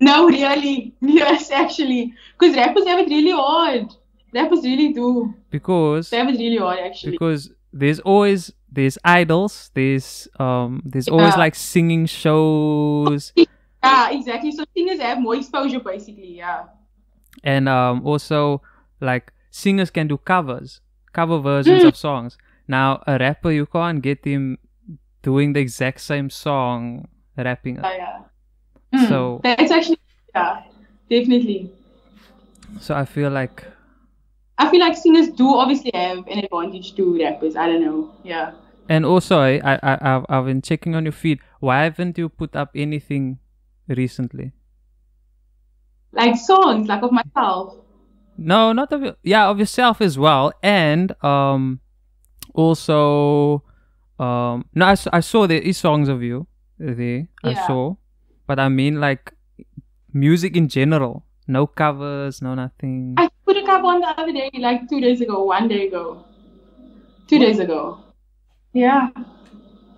no, 0.00 0.26
really, 0.28 0.94
yes, 1.00 1.50
actually, 1.50 2.12
because 2.38 2.54
rappers 2.56 2.86
have 2.86 3.00
it 3.00 3.08
really 3.08 3.32
hard. 3.32 3.92
Rappers 4.32 4.62
really 4.64 4.92
do. 4.92 5.34
Because 5.50 6.10
They 6.10 6.18
have 6.18 6.28
it 6.28 6.38
really 6.38 6.58
hard, 6.58 6.78
actually. 6.78 7.12
because 7.12 7.50
there's 7.72 8.00
always 8.00 8.52
there's 8.70 8.98
idols. 9.04 9.70
There's 9.74 10.28
um 10.38 10.82
there's 10.84 11.08
always 11.08 11.36
like 11.36 11.54
singing 11.54 12.06
shows 12.06 13.32
Yeah, 13.82 14.10
exactly. 14.10 14.50
So 14.52 14.64
singers 14.76 15.00
have 15.00 15.18
more 15.20 15.36
exposure, 15.36 15.80
basically. 15.80 16.36
Yeah. 16.36 16.64
and 17.44 17.68
um 17.68 18.06
also 18.06 18.62
like 19.00 19.32
singers 19.62 19.90
can 19.90 20.06
do 20.12 20.16
covers, 20.32 20.80
cover 21.12 21.38
versions 21.38 21.82
Mm. 21.82 21.88
of 21.88 21.96
songs. 21.96 22.36
Now 22.68 23.02
a 23.06 23.18
rapper 23.18 23.50
you 23.50 23.66
can't 23.66 24.02
get 24.02 24.24
him 24.24 24.58
doing 25.22 25.52
the 25.54 25.60
exact 25.60 26.00
same 26.00 26.28
song 26.30 27.08
rapping 27.36 27.76
it. 27.78 27.84
Yeah. 27.84 28.18
Mm, 28.94 29.08
So- 29.08 29.40
that's 29.42 29.72
actually 29.72 29.98
yeah, 30.34 30.62
definitely. 31.08 31.70
So 32.80 32.94
I 32.94 33.04
feel 33.06 33.30
like 33.30 33.64
I 34.58 34.70
feel 34.70 34.80
like 34.80 34.96
singers 34.96 35.28
do 35.40 35.48
obviously 35.62 35.90
have 35.94 36.18
an 36.28 36.38
advantage 36.44 36.94
to 36.96 37.18
rappers. 37.18 37.56
I 37.56 37.66
don't 37.68 37.82
know. 37.84 38.10
Yeah. 38.24 38.52
And 38.88 39.04
also, 39.04 39.38
I, 39.40 39.58
I, 39.64 39.74
I, 39.82 39.92
I've, 40.16 40.24
I've 40.28 40.44
been 40.46 40.62
checking 40.62 40.94
on 40.94 41.04
your 41.04 41.12
feed. 41.12 41.40
Why 41.60 41.82
haven't 41.84 42.16
you 42.16 42.28
put 42.28 42.54
up 42.56 42.70
anything 42.74 43.38
recently? 43.88 44.52
Like 46.12 46.36
songs, 46.36 46.88
like 46.88 47.02
of 47.02 47.12
myself. 47.12 47.74
No, 48.38 48.72
not 48.72 48.92
of 48.92 49.16
yeah, 49.22 49.48
of 49.48 49.58
yourself 49.58 50.00
as 50.00 50.18
well. 50.18 50.52
And 50.62 51.12
um, 51.24 51.80
also, 52.54 53.62
um, 54.18 54.66
no, 54.74 54.86
I, 54.86 54.96
I 55.12 55.20
saw 55.20 55.46
there 55.46 55.60
is 55.60 55.78
songs 55.78 56.08
of 56.08 56.22
you 56.22 56.46
there. 56.78 57.28
I 57.42 57.54
saw, 57.66 57.96
but 58.46 58.58
I 58.58 58.68
mean 58.68 59.00
like 59.00 59.32
music 60.12 60.56
in 60.56 60.68
general. 60.68 61.24
No 61.48 61.66
covers, 61.66 62.42
no 62.42 62.54
nothing. 62.54 63.14
I 63.16 63.28
put 63.44 63.56
a 63.56 63.64
cover 63.64 63.86
on 63.86 64.00
the 64.00 64.08
other 64.08 64.32
day, 64.32 64.50
like 64.58 64.88
two 64.88 65.00
days 65.00 65.20
ago, 65.20 65.44
one 65.44 65.68
day 65.68 65.86
ago. 65.86 66.24
Two 67.28 67.38
days 67.38 67.60
ago. 67.60 68.00
Yeah. 68.72 69.08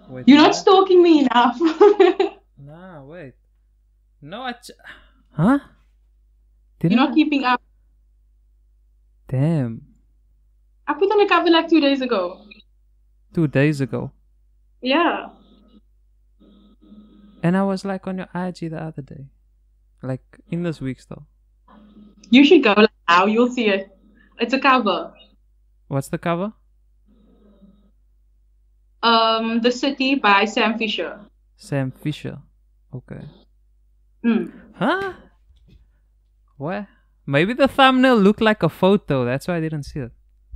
Wait, 0.08 0.28
You're 0.28 0.38
not 0.38 0.54
stalking 0.54 1.02
me 1.02 1.20
enough. 1.20 1.58
Nah, 2.60 3.02
wait. 3.04 3.32
No, 4.20 4.42
I. 4.42 4.52
Ch- 4.52 4.72
huh? 5.32 5.58
Did 6.80 6.92
You're 6.92 7.00
I? 7.00 7.06
not 7.06 7.14
keeping 7.14 7.44
up. 7.44 7.62
Damn. 9.28 9.82
I 10.86 10.94
put 10.94 11.10
on 11.12 11.20
a 11.20 11.28
cover 11.28 11.50
like 11.50 11.68
two 11.68 11.80
days 11.80 12.00
ago. 12.00 12.40
Two 13.34 13.46
days 13.46 13.80
ago. 13.80 14.10
Yeah. 14.80 15.28
And 17.42 17.56
I 17.56 17.62
was 17.62 17.84
like 17.84 18.06
on 18.06 18.18
your 18.18 18.28
IG 18.34 18.70
the 18.70 18.82
other 18.82 19.02
day. 19.02 19.26
Like 20.02 20.22
in 20.50 20.62
this 20.62 20.80
week's 20.80 21.04
though. 21.06 21.26
You 22.30 22.44
should 22.44 22.62
go 22.64 22.72
like, 22.72 22.90
now. 23.08 23.26
You'll 23.26 23.50
see 23.50 23.68
it. 23.68 23.96
It's 24.40 24.54
a 24.54 24.58
cover. 24.58 25.12
What's 25.88 26.08
the 26.08 26.18
cover? 26.18 26.52
Um, 29.02 29.60
The 29.60 29.70
City 29.70 30.16
by 30.16 30.44
Sam 30.44 30.76
Fischer. 30.78 31.20
Sam 31.56 31.90
Fischer. 31.90 32.38
Okay. 32.94 33.24
Mm. 34.24 34.52
Huh? 34.74 35.12
What? 36.56 36.86
Maybe 37.28 37.52
the 37.52 37.68
thumbnail 37.68 38.16
looked 38.16 38.40
like 38.40 38.62
a 38.62 38.70
photo. 38.70 39.26
That's 39.26 39.46
why 39.46 39.56
I 39.56 39.60
didn't 39.60 39.82
see 39.82 40.00
it. 40.00 40.12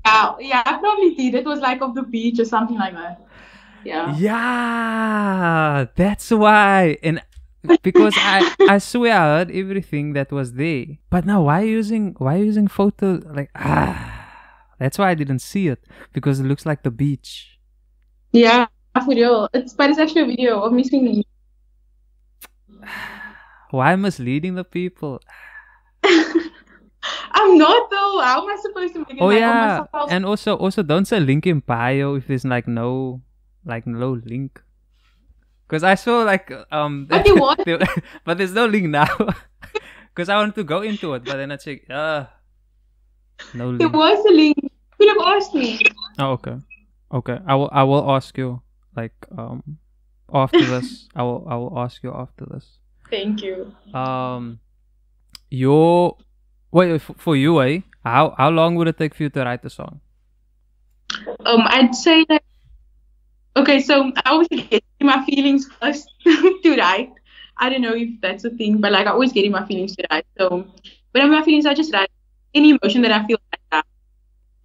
Yeah, 0.07 0.35
yeah, 0.41 0.63
I 0.65 0.79
probably 0.79 1.15
did. 1.15 1.35
It 1.35 1.45
was 1.45 1.61
like 1.61 1.83
of 1.83 1.95
the 1.95 2.03
beach 2.03 2.39
or 2.41 2.47
something 2.47 2.79
like 2.79 2.95
that. 2.95 3.21
Yeah. 3.85 4.17
Yeah, 4.17 5.87
that's 5.95 6.31
why. 6.31 6.97
And 7.03 7.21
because 7.83 8.15
I 8.17 8.55
I 8.71 8.79
swear 8.79 9.13
I 9.13 9.37
heard 9.37 9.51
everything 9.51 10.15
that 10.15 10.33
was 10.33 10.55
there. 10.55 10.87
But 11.11 11.27
now 11.27 11.43
why 11.43 11.61
using 11.61 12.15
why 12.17 12.37
using 12.37 12.69
photo 12.69 13.21
like 13.27 13.51
ah 13.55 14.31
that's 14.79 14.97
why 14.97 15.11
I 15.11 15.15
didn't 15.15 15.41
see 15.41 15.69
it 15.69 15.85
because 16.15 16.41
it 16.41 16.45
looks 16.45 16.65
like 16.65 16.85
the 16.85 16.91
beach. 16.91 17.59
Yeah, 18.33 18.67
for 18.95 19.15
real. 19.15 19.47
It's 19.53 19.75
but 19.75 19.91
it's 19.91 19.99
actually 19.99 20.23
a 20.23 20.27
video 20.27 20.61
of 20.63 20.73
me 20.73 20.85
singing. 20.85 21.23
Why 23.71 23.97
misleading 23.97 24.55
the 24.55 24.65
people? 24.65 25.21
I'm 27.43 27.59
not 27.59 27.91
though. 27.91 28.21
How 28.23 28.43
am 28.43 28.51
I 28.51 28.57
supposed 28.61 28.93
to 28.95 29.01
make 29.01 29.11
it 29.11 29.21
Oh 29.21 29.27
like 29.27 29.39
yeah, 29.41 29.85
of 29.93 30.11
and 30.11 30.25
also 30.27 30.57
also 30.57 30.83
don't 30.83 31.05
say 31.05 31.21
link 31.21 31.47
in 31.47 31.61
bio 31.61 32.15
if 32.15 32.27
there's 32.27 32.45
like 32.45 32.67
no 32.69 33.21
like 33.65 33.87
no 33.87 34.13
link. 34.25 34.63
Cause 35.69 35.83
I 35.83 35.95
saw 35.95 36.23
like 36.23 36.53
um, 36.71 37.07
But 37.07 37.25
was. 37.27 37.57
there- 37.65 37.81
but 38.25 38.37
there's 38.39 38.53
no 38.53 38.67
link 38.67 38.87
now. 38.89 39.09
Cause 40.15 40.29
I 40.29 40.37
wanted 40.37 40.55
to 40.57 40.65
go 40.65 40.83
into 40.83 41.15
it, 41.15 41.25
but 41.25 41.37
then 41.37 41.51
I 41.51 41.57
checked. 41.57 41.91
Uh, 41.91 42.27
no 43.55 43.69
link. 43.69 43.79
There 43.81 43.89
was 43.89 44.25
a 44.27 44.33
link. 44.33 44.57
You 44.63 44.71
could 44.99 45.09
have 45.09 45.27
asked 45.37 45.55
me. 45.55 45.81
Oh 46.19 46.33
okay, 46.37 46.57
okay. 47.13 47.39
I 47.47 47.55
will 47.55 47.71
I 47.73 47.83
will 47.85 48.11
ask 48.13 48.37
you 48.37 48.61
like 48.95 49.15
um 49.37 49.79
after 50.33 50.61
this. 50.65 51.09
I 51.17 51.23
will 51.23 51.47
I 51.49 51.57
will 51.57 51.79
ask 51.79 52.03
you 52.03 52.13
after 52.13 52.45
this. 52.45 52.67
Thank 53.11 53.43
you. 53.43 53.73
Um, 53.95 54.61
your 55.51 56.17
wait 56.73 57.01
for 57.01 57.37
you, 57.37 57.63
eh? 57.63 57.81
How 58.05 58.35
how 58.37 58.51
long 58.51 58.75
would 58.77 58.89
it 58.89 58.99
take 58.99 59.15
for 59.15 59.23
you 59.23 59.31
to 59.31 59.45
write 59.45 59.65
a 59.65 59.71
song? 59.71 60.01
Um, 61.47 61.63
I'd 61.67 61.95
say 61.95 62.25
that. 62.29 62.43
Okay, 63.55 63.81
so 63.81 64.11
I 64.25 64.31
always 64.31 64.49
get 64.49 64.83
my 65.01 65.25
feelings 65.25 65.69
first 65.81 66.11
to 66.25 66.77
write. 66.77 67.13
I 67.59 67.69
don't 67.69 67.83
know 67.83 67.95
if 67.95 68.09
that's 68.21 68.45
a 68.45 68.51
thing, 68.51 68.81
but 68.81 68.93
like 68.93 69.07
I 69.07 69.11
always 69.11 69.33
get 69.33 69.45
in 69.45 69.53
my 69.53 69.65
feelings 69.67 69.95
to 69.97 70.07
write. 70.11 70.27
So 70.39 70.67
when 71.13 71.31
my 71.31 71.43
feelings, 71.43 71.67
I 71.67 71.75
just 71.75 71.93
write 71.93 72.11
any 72.55 72.71
emotion 72.71 73.03
that 73.03 73.13
I 73.13 73.27
feel 73.27 73.39
like 73.53 73.61
that, 73.71 73.87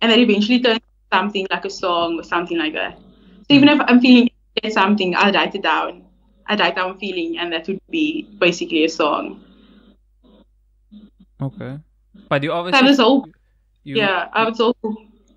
and 0.02 0.12
then 0.12 0.20
eventually 0.20 0.62
turns 0.62 0.78
into 0.78 1.12
something 1.12 1.48
like 1.52 1.66
a 1.66 1.70
song 1.70 2.20
or 2.20 2.24
something 2.24 2.58
like 2.58 2.74
that. 2.74 2.98
So 2.98 3.54
even 3.54 3.70
if 3.70 3.80
I'm 3.82 4.00
feeling 4.00 4.30
something, 4.70 5.16
I'll 5.16 5.34
write 5.34 5.54
it 5.54 5.64
down. 5.64 6.06
I 6.48 6.56
write 6.56 6.76
down 6.76 6.98
feeling, 6.98 7.38
and 7.38 7.52
that 7.52 7.68
would 7.68 7.82
be 7.90 8.24
basically 8.40 8.86
a 8.86 8.90
song. 8.90 9.44
Okay, 11.42 11.78
but 12.30 12.44
you 12.44 12.52
obviously 12.52 12.88
was 12.88 13.00
all. 13.00 13.28
you, 13.84 13.98
yeah, 13.98 14.30
I 14.34 14.50
was 14.50 14.60
all 14.60 14.76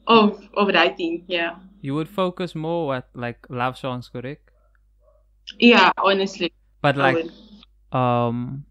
of 0.06 0.40
of 0.54 0.68
writing. 0.68 1.24
Yeah, 1.28 1.56
you 1.80 1.94
would 1.94 2.08
focus 2.08 2.54
more 2.54 2.94
at 2.96 3.08
like 3.14 3.46
love 3.48 3.78
songs, 3.78 4.08
correct? 4.08 4.50
yeah. 5.58 5.92
Honestly, 5.98 6.52
But 6.82 6.96
like 6.96 7.16
would. 7.16 7.32
um, 7.96 8.64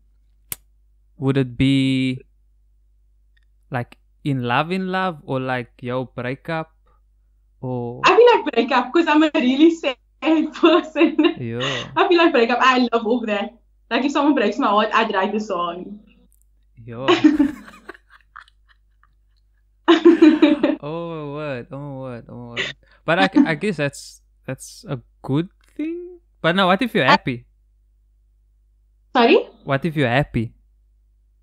would 1.17 1.37
it 1.37 1.57
be 1.57 2.21
like 3.71 3.97
in 4.23 4.43
love, 4.43 4.71
in 4.71 4.91
love, 4.91 5.19
or 5.23 5.39
like 5.39 5.71
yo 5.81 6.05
breakup, 6.05 6.71
or 7.61 8.01
I 8.05 8.15
feel 8.15 8.27
like 8.35 8.53
breakup 8.53 8.91
because 8.93 9.07
I'm 9.07 9.23
a 9.23 9.31
really 9.35 9.71
sad 9.75 9.97
person. 10.53 11.15
yo? 11.39 11.59
I 11.95 12.07
feel 12.07 12.17
like 12.17 12.31
breakup. 12.33 12.59
I 12.61 12.87
love 12.91 13.05
over 13.07 13.25
that. 13.27 13.53
Like 13.89 14.05
if 14.05 14.11
someone 14.11 14.35
breaks 14.35 14.57
my 14.57 14.67
heart, 14.67 14.89
I'd 14.93 15.13
write 15.13 15.31
the 15.33 15.39
song. 15.39 15.99
Yo. 16.85 17.07
oh 20.83 21.33
word! 21.33 21.67
Oh 21.71 21.99
word! 21.99 22.25
Oh 22.29 22.55
word! 22.55 22.75
But 23.05 23.19
I, 23.19 23.29
I 23.51 23.55
guess 23.55 23.77
that's 23.77 24.21
that's 24.45 24.85
a 24.87 24.99
good 25.21 25.49
thing. 25.75 26.19
But 26.41 26.55
now, 26.55 26.67
what 26.67 26.81
if 26.81 26.95
you're 26.95 27.05
happy? 27.05 27.45
Sorry? 29.15 29.47
What 29.63 29.83
if 29.83 29.95
you're 29.95 30.07
happy? 30.07 30.53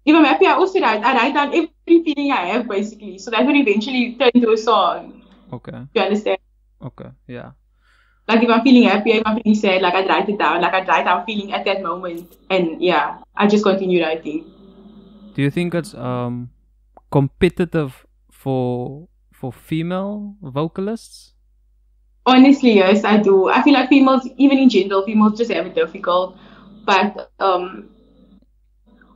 If 0.07 0.15
I'm 0.15 0.25
happy, 0.25 0.47
I 0.47 0.53
also 0.53 0.81
write. 0.81 1.03
I 1.03 1.15
write 1.15 1.35
down 1.35 1.49
every 1.49 1.71
feeling 1.85 2.31
I 2.31 2.47
have 2.55 2.69
basically. 2.69 3.19
So 3.19 3.31
that 3.31 3.45
would 3.45 3.57
eventually 3.57 4.15
turn 4.15 4.31
into 4.35 4.51
a 4.53 4.57
song. 4.57 5.23
Okay. 5.53 5.85
You 5.95 6.03
understand? 6.03 6.39
Okay. 6.81 7.11
Yeah. 7.27 7.53
Like 8.29 8.43
if 8.43 8.51
I'm 8.51 8.63
feeling 8.63 8.89
happy, 8.89 9.13
if 9.13 9.23
I'm 9.27 9.43
feeling 9.43 9.59
sad, 9.59 9.83
like 9.83 9.95
I'd 9.95 10.09
write 10.09 10.29
it 10.29 10.39
down. 10.39 10.63
Like 10.63 10.75
I'd 10.75 10.89
write 10.89 11.05
down 11.05 11.27
feeling 11.27 11.53
at 11.53 11.65
that 11.65 11.83
moment. 11.83 12.37
And 12.51 12.81
yeah, 12.83 13.19
I 13.37 13.47
just 13.47 13.65
continue 13.65 14.03
writing. 14.03 14.47
Do 15.35 15.43
you 15.43 15.51
think 15.51 15.75
it's 15.75 15.93
um 15.95 16.51
competitive 17.11 18.07
for 18.31 19.09
for 19.37 19.53
female 19.53 20.35
vocalists? 20.41 21.35
Honestly, 22.25 22.73
yes, 22.75 23.05
I 23.05 23.19
do. 23.19 23.49
I 23.49 23.63
feel 23.63 23.75
like 23.75 23.89
females, 23.89 24.27
even 24.37 24.59
in 24.59 24.69
general, 24.69 25.05
females 25.05 25.37
just 25.39 25.53
have 25.53 25.67
it 25.67 25.75
difficult. 25.75 26.37
But 26.85 27.31
um, 27.39 27.91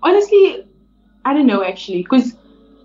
honestly, 0.03 0.65
I 1.25 1.33
don't 1.33 1.47
know 1.47 1.65
actually, 1.65 2.03
because 2.03 2.37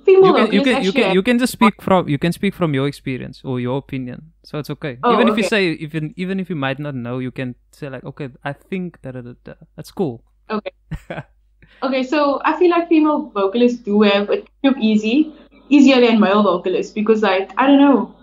female 0.05 0.31
You 0.31 0.33
can 0.33 0.45
you 0.53 0.61
vocalists 0.61 0.73
can 0.73 0.83
you 0.83 0.91
can 0.93 1.03
have- 1.03 1.15
you 1.15 1.23
can 1.23 1.37
just 1.37 1.53
speak 1.53 1.81
from 1.81 2.07
you 2.07 2.17
can 2.17 2.31
speak 2.31 2.55
from 2.55 2.73
your 2.73 2.87
experience 2.87 3.41
or 3.43 3.59
your 3.59 3.77
opinion. 3.77 4.31
So 4.43 4.57
it's 4.57 4.69
okay. 4.69 4.97
Oh, 5.03 5.13
even 5.13 5.27
if 5.27 5.37
you 5.37 5.43
say 5.43 5.75
even 5.77 6.13
even 6.15 6.39
if 6.39 6.49
you 6.49 6.55
might 6.55 6.79
not 6.79 6.95
know, 6.95 7.19
you 7.19 7.31
can 7.31 7.55
say 7.71 7.89
like, 7.89 8.03
okay, 8.05 8.29
I 8.43 8.53
think 8.53 9.01
that 9.03 9.13
that 9.43 9.57
that's 9.75 9.91
cool. 9.91 10.23
Okay. 10.49 10.71
Okay, 11.83 12.03
so 12.03 12.41
I 12.43 12.57
feel 12.57 12.71
like 12.71 12.87
female 12.89 13.29
vocalists 13.29 13.77
do 13.83 14.01
have 14.01 14.29
it 14.31 14.47
easy, 14.81 15.33
easier 15.69 15.99
than 16.01 16.19
male 16.19 16.43
vocalists 16.43 16.93
because, 16.93 17.21
like, 17.21 17.51
I 17.57 17.67
don't 17.67 17.79
know. 17.79 18.15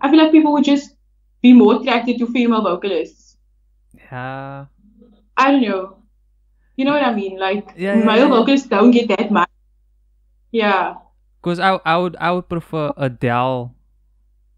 I 0.00 0.10
feel 0.10 0.18
like 0.18 0.32
people 0.32 0.52
would 0.52 0.64
just 0.64 0.96
be 1.42 1.52
more 1.52 1.80
attracted 1.80 2.18
to 2.18 2.26
female 2.26 2.62
vocalists. 2.62 3.36
Yeah. 3.94 4.66
I 5.36 5.50
don't 5.50 5.62
know. 5.62 5.96
You 6.76 6.84
know 6.84 6.92
what 6.92 7.04
I 7.04 7.14
mean? 7.14 7.38
Like, 7.38 7.72
Yeah, 7.76 7.96
yeah, 7.98 8.04
male 8.04 8.28
yeah, 8.28 8.28
vocalists 8.28 8.68
don't 8.68 8.90
get 8.90 9.08
that 9.08 9.30
much. 9.30 9.48
Yeah. 10.50 10.96
Because 11.40 11.58
I 11.58 11.80
I 11.84 11.96
would 11.98 12.16
I 12.20 12.30
would 12.32 12.48
prefer 12.48 12.92
Adele. 12.96 13.74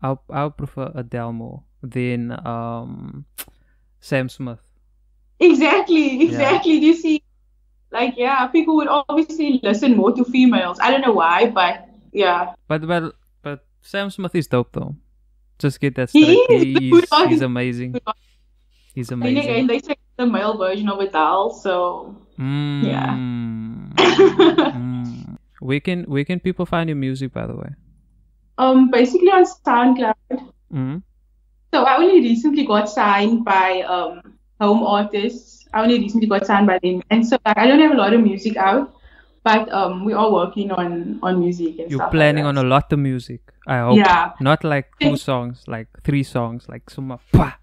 I 0.03 0.17
I 0.31 0.45
would 0.45 0.57
prefer 0.57 0.93
Adele 0.95 1.33
more 1.33 1.63
than 1.83 2.33
um 2.47 3.25
Sam 4.01 4.29
Smith. 4.29 4.61
Exactly, 5.41 6.23
exactly. 6.23 6.81
Do 6.81 6.87
you 6.87 6.95
see? 6.95 7.23
Like, 7.91 8.15
yeah, 8.17 8.47
people 8.49 8.77
would 8.77 8.89
obviously 8.89 9.61
listen 9.63 9.97
more 9.97 10.13
to 10.13 10.25
females. 10.25 10.79
I 10.81 10.91
don't 10.91 11.01
know 11.01 11.13
why, 11.13 11.51
but 11.51 11.89
yeah. 12.15 12.55
But 12.69 12.87
but 12.87 13.13
but 13.43 13.67
Sam 13.83 14.09
Smith 14.09 14.35
is 14.35 14.47
dope 14.47 14.73
though. 14.73 14.95
Just 15.59 15.79
get 15.81 15.97
that 15.97 16.09
He 16.11 16.23
straight. 16.23 16.39
is 16.49 16.63
He's, 16.65 17.05
he's 17.29 17.43
amazing. 17.43 17.97
He's 18.95 19.09
Then 19.09 19.23
again, 19.27 19.37
amazing. 19.43 19.67
they 19.67 19.79
say 19.81 19.97
the 20.17 20.27
male 20.27 20.57
version 20.57 20.89
of 20.89 21.01
Adele, 21.01 21.51
so 21.53 22.17
Mm, 22.39 22.85
Yeah. 22.87 23.11
mm. 23.15 25.37
Where 25.61 25.81
can 25.81 26.05
where 26.05 26.25
can 26.25 26.41
people 26.41 26.67
find 26.67 26.89
your 26.89 26.97
music 26.97 27.33
by 27.33 27.47
the 27.47 27.57
way? 27.57 27.71
um, 28.59 28.89
basically 28.91 29.31
on 29.35 29.43
SoundCloud. 29.45 30.15
Mm. 30.73 31.03
So 31.75 31.83
I 31.83 31.97
only 31.97 32.21
recently 32.21 32.65
got 32.67 32.89
signed 32.89 33.45
by 33.45 33.83
um 33.83 34.21
home 34.61 34.83
artists. 34.85 35.67
I 35.75 35.83
only 35.83 35.99
recently 35.99 36.29
got 36.29 36.47
signed 36.47 36.67
by 36.69 36.79
them, 36.83 37.03
and 37.11 37.27
so 37.27 37.37
like 37.47 37.59
I 37.59 37.67
don't 37.67 37.81
have 37.81 37.91
a 37.93 37.97
lot 37.99 38.13
of 38.15 38.21
music 38.23 38.57
out, 38.57 38.95
but 39.45 39.71
um 39.73 40.05
we 40.05 40.13
are 40.13 40.19
all 40.25 40.33
working 40.35 40.71
on 40.73 41.19
on 41.23 41.39
music 41.41 41.69
and 41.69 41.77
stuff. 41.77 41.91
You're 41.91 42.09
planning 42.11 42.45
like 42.45 42.57
on 42.57 42.59
a 42.59 42.69
lot 42.69 42.93
of 42.93 42.99
music. 42.99 43.41
I 43.67 43.79
hope. 43.79 43.97
Yeah. 43.97 44.33
Not 44.41 44.65
like 44.65 44.87
two 45.01 45.17
songs, 45.17 45.65
like 45.69 45.89
three 46.03 46.23
songs, 46.23 46.67
like 46.69 46.89
some 46.91 47.19
pa, 47.33 47.59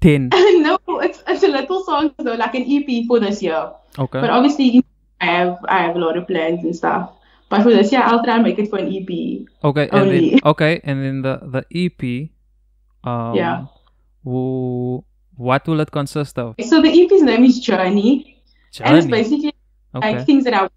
ten. 0.00 0.28
no, 0.66 0.78
it's 1.02 1.22
it's 1.26 1.42
a 1.42 1.48
little 1.48 1.82
song 1.84 2.14
though, 2.18 2.34
like 2.34 2.54
an 2.54 2.64
EP 2.66 3.06
for 3.06 3.20
this 3.20 3.42
year. 3.42 3.70
Okay. 3.98 4.20
But 4.20 4.30
obviously 4.30 4.84
I 5.20 5.26
have 5.26 5.58
I 5.68 5.82
have 5.82 5.96
a 5.96 5.98
lot 5.98 6.16
of 6.16 6.26
plans 6.26 6.64
and 6.64 6.74
stuff. 6.74 7.10
But 7.48 7.62
for 7.62 7.70
this 7.70 7.92
year, 7.92 8.02
I'll 8.02 8.24
try 8.24 8.34
and 8.34 8.42
make 8.42 8.58
it 8.58 8.68
for 8.70 8.78
an 8.78 8.88
EP. 8.90 9.46
Okay, 9.62 9.88
and 9.88 10.10
then 10.10 10.16
Only. 10.18 10.40
okay, 10.52 10.80
and 10.82 11.02
then 11.04 11.22
the 11.22 11.34
the 11.46 11.62
EP. 11.70 12.30
Um, 13.06 13.34
Yeah. 13.36 13.66
wo- 14.24 15.04
what 15.36 15.66
will 15.68 15.78
it 15.80 15.90
consist 15.92 16.38
of? 16.38 16.56
So 16.66 16.82
the 16.82 16.90
EP's 16.90 17.22
name 17.22 17.44
is 17.44 17.60
Journey, 17.60 18.42
and 18.80 18.96
it's 18.98 19.06
basically 19.06 19.54
Okay. 19.94 20.16
like 20.16 20.26
things 20.26 20.42
that 20.44 20.54
I. 20.54 20.68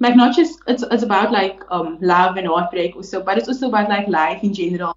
Like 0.00 0.16
not 0.16 0.34
just 0.34 0.58
it's 0.66 0.82
it's 0.90 1.02
about 1.02 1.30
like 1.30 1.60
um 1.70 1.98
love 2.00 2.36
and 2.36 2.46
heartbreak 2.46 2.96
also, 2.96 3.22
but 3.22 3.36
it's 3.38 3.48
also 3.48 3.68
about 3.68 3.88
like 3.88 4.08
life 4.08 4.42
in 4.42 4.54
general 4.54 4.96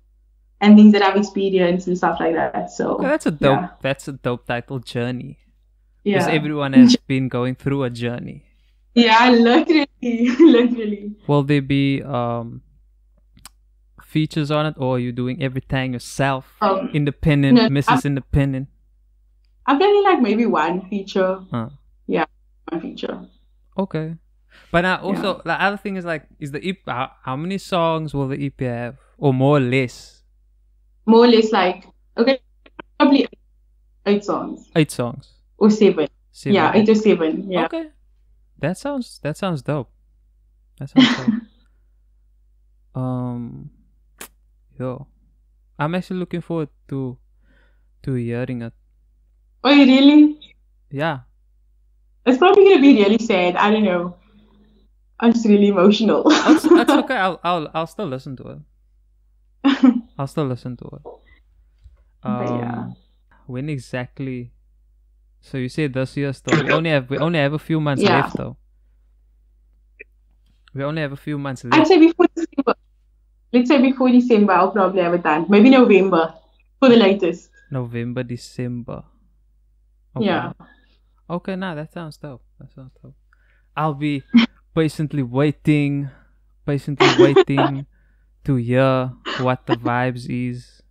and 0.62 0.78
things 0.78 0.94
that 0.94 1.02
I've 1.02 1.18
experienced 1.18 1.88
and 1.88 1.98
stuff 1.98 2.20
like 2.20 2.34
that. 2.36 2.72
So 2.72 2.96
Okay, 2.96 3.08
that's 3.08 3.26
a 3.26 3.32
dope. 3.32 3.60
Yeah. 3.62 3.70
That's 3.82 4.08
a 4.08 4.14
dope 4.14 4.46
title, 4.48 4.80
Journey. 4.80 5.40
Because 6.04 6.28
yeah, 6.28 6.34
everyone 6.34 6.74
has 6.74 6.96
been 7.08 7.28
going 7.28 7.56
through 7.56 7.84
a 7.84 7.90
journey. 7.90 8.44
yeah, 8.94 9.30
literally, 9.30 9.88
literally. 10.40 11.16
Will 11.28 11.44
there 11.44 11.62
be 11.62 12.02
um 12.04 12.62
features 14.02 14.52
on 14.52 14.66
it, 14.68 14.76
or 14.78 14.96
are 14.96 15.00
you 15.00 15.12
doing 15.12 15.44
everything 15.44 15.94
yourself? 15.94 16.56
Um, 16.62 16.90
Independent, 16.94 17.58
no, 17.58 17.68
Mrs. 17.70 17.90
I'm- 17.90 18.02
Independent. 18.06 18.68
I'm 19.68 19.78
planning 19.80 20.04
like 20.04 20.22
maybe 20.22 20.46
one 20.46 20.88
feature. 20.90 21.40
Huh. 21.52 21.70
Yeah, 22.08 22.26
one 22.70 22.80
feature. 22.82 23.20
Okay. 23.78 24.16
But 24.72 24.82
now 24.82 24.98
also 25.02 25.42
the 25.46 25.54
other 25.62 25.78
thing 25.78 25.96
is 25.96 26.06
like, 26.06 26.24
is 26.40 26.52
the 26.52 26.68
EP 26.68 26.78
how, 26.86 27.12
how 27.24 27.36
many 27.36 27.58
songs 27.58 28.14
will 28.14 28.28
the 28.28 28.46
EP 28.46 28.60
have, 28.62 28.98
or 29.18 29.34
more 29.34 29.58
or 29.58 29.62
less? 29.62 30.24
More 31.06 31.26
or 31.26 31.28
less 31.28 31.52
like 31.52 31.86
okay, 32.18 32.40
probably 33.00 33.28
eight 34.06 34.24
songs 34.24 34.70
Eight 34.76 34.92
songs. 34.92 35.32
or 35.58 35.70
seven. 35.70 36.08
Seven. 36.32 36.56
Yeah, 36.56 36.72
eight 36.74 36.90
or 36.90 36.96
seven. 36.96 37.50
Yeah. 37.52 37.66
Okay. 37.66 37.90
That 38.60 38.78
sounds 38.78 39.20
that 39.24 39.38
sounds 39.38 39.62
dope. 39.62 39.90
That 40.80 40.90
sounds 40.90 41.18
dope. 41.18 41.34
um 43.02 43.70
yo. 44.80 45.08
I'm 45.78 45.94
actually 45.96 46.20
looking 46.20 46.42
forward 46.42 46.70
to 46.90 47.18
to 48.04 48.14
hearing 48.14 48.62
it. 48.62 48.74
Oh, 49.64 49.70
you 49.72 49.86
really? 49.86 50.40
Yeah. 50.92 51.20
It's 52.26 52.38
probably 52.38 52.64
gonna 52.66 52.82
be 52.82 52.96
really 53.04 53.18
sad. 53.18 53.56
I 53.56 53.72
don't 53.72 53.84
know. 53.84 54.16
I'm 55.20 55.34
just 55.34 55.46
really 55.46 55.68
emotional. 55.70 56.24
That's, 56.30 56.64
that's 56.68 56.92
okay. 57.04 57.16
I'll 57.16 57.40
I'll 57.44 57.70
I'll 57.74 57.88
still 57.88 58.08
listen 58.08 58.36
to 58.38 58.44
it. 59.64 59.94
I'll 60.20 60.28
still 60.28 60.46
listen 60.46 60.76
to 60.78 60.86
it. 60.86 61.02
Um 62.24 62.60
yeah. 62.60 62.88
when 63.48 63.70
exactly 63.70 64.52
so 65.42 65.58
you 65.58 65.70
say 65.70 65.88
this 65.88 66.18
year 66.18 66.34
still 66.34 66.64
we 66.64 66.72
only 66.72 66.90
have 66.90 67.10
we 67.10 67.18
only 67.18 67.40
have 67.40 67.54
a 67.54 67.60
few 67.60 67.80
months 67.80 68.04
Yeah. 68.04 68.22
left 68.22 68.38
though. 68.38 68.58
We 70.74 70.84
only 70.84 71.02
have 71.02 71.14
a 71.14 71.18
few 71.18 71.38
months 71.38 71.64
left. 71.64 71.76
I'd 71.76 71.88
say 71.88 71.98
before 72.00 72.28
December. 72.36 72.76
Let's 73.54 73.70
say 73.70 73.82
before 73.82 74.10
December, 74.10 74.52
I'll 74.54 74.72
probably 74.72 75.02
have 75.02 75.14
it 75.14 75.24
done. 75.24 75.46
Maybe 75.48 75.70
November 75.70 76.34
for 76.80 76.90
the 76.90 76.98
latest. 76.98 77.50
November, 77.72 78.24
December. 78.24 79.04
Okay. 80.18 80.26
Yeah. 80.26 80.52
Okay, 81.30 81.56
now 81.56 81.76
that 81.76 81.94
sounds 81.94 82.18
dope. 82.18 82.44
That 82.60 82.74
sounds 82.76 82.92
dope. 83.02 83.16
I'll 83.78 83.94
be 83.94 84.24
patiently 84.76 85.24
waiting, 85.24 86.10
patiently 86.66 87.08
waiting 87.18 87.86
to 88.44 88.56
hear 88.58 89.12
what 89.40 89.66
the 89.66 89.76
vibes 89.76 90.28
is. 90.30 90.82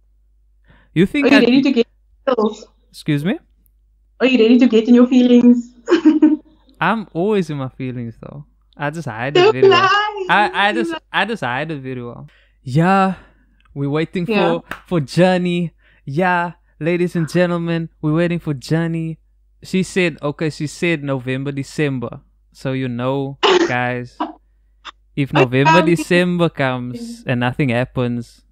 You 0.94 1.06
think? 1.06 1.26
Are 1.26 1.34
you 1.40 1.40
ready 1.40 1.62
to 1.62 1.72
get 1.72 1.86
feels? 2.26 2.66
excuse 2.90 3.24
me? 3.24 3.38
Are 4.20 4.26
you 4.26 4.38
ready 4.38 4.58
to 4.58 4.66
get 4.66 4.88
in 4.88 4.94
your 4.94 5.06
feelings? 5.06 5.72
I'm 6.80 7.06
always 7.12 7.50
in 7.50 7.58
my 7.58 7.68
feelings 7.68 8.16
though. 8.20 8.46
I 8.76 8.90
just 8.90 9.06
hide 9.08 9.36
it 9.36 9.52
very 9.52 9.68
well. 9.68 9.88
I, 10.28 10.50
I 10.68 10.72
just 10.72 10.94
I 11.12 11.24
just 11.24 11.42
hide 11.44 11.70
it 11.70 11.80
very 11.80 12.02
well. 12.02 12.28
Yeah, 12.62 13.14
we're 13.74 13.90
waiting 13.90 14.26
Yeah. 14.26 14.60
for 14.60 14.64
for 14.86 15.00
Journey. 15.00 15.74
Yeah, 16.04 16.52
ladies 16.80 17.16
and 17.16 17.28
gentlemen, 17.28 17.88
we're 18.00 18.14
waiting 18.14 18.38
for 18.38 18.54
Journey. 18.54 19.18
She 19.62 19.82
said, 19.82 20.18
okay, 20.22 20.50
she 20.50 20.66
said 20.66 21.02
November, 21.02 21.50
December. 21.52 22.20
So 22.52 22.72
you 22.72 22.88
know, 22.88 23.38
guys, 23.68 24.18
if 25.16 25.32
November, 25.32 25.82
December 25.82 26.48
comes 26.48 27.22
and 27.26 27.40
nothing 27.40 27.68
happens, 27.70 28.42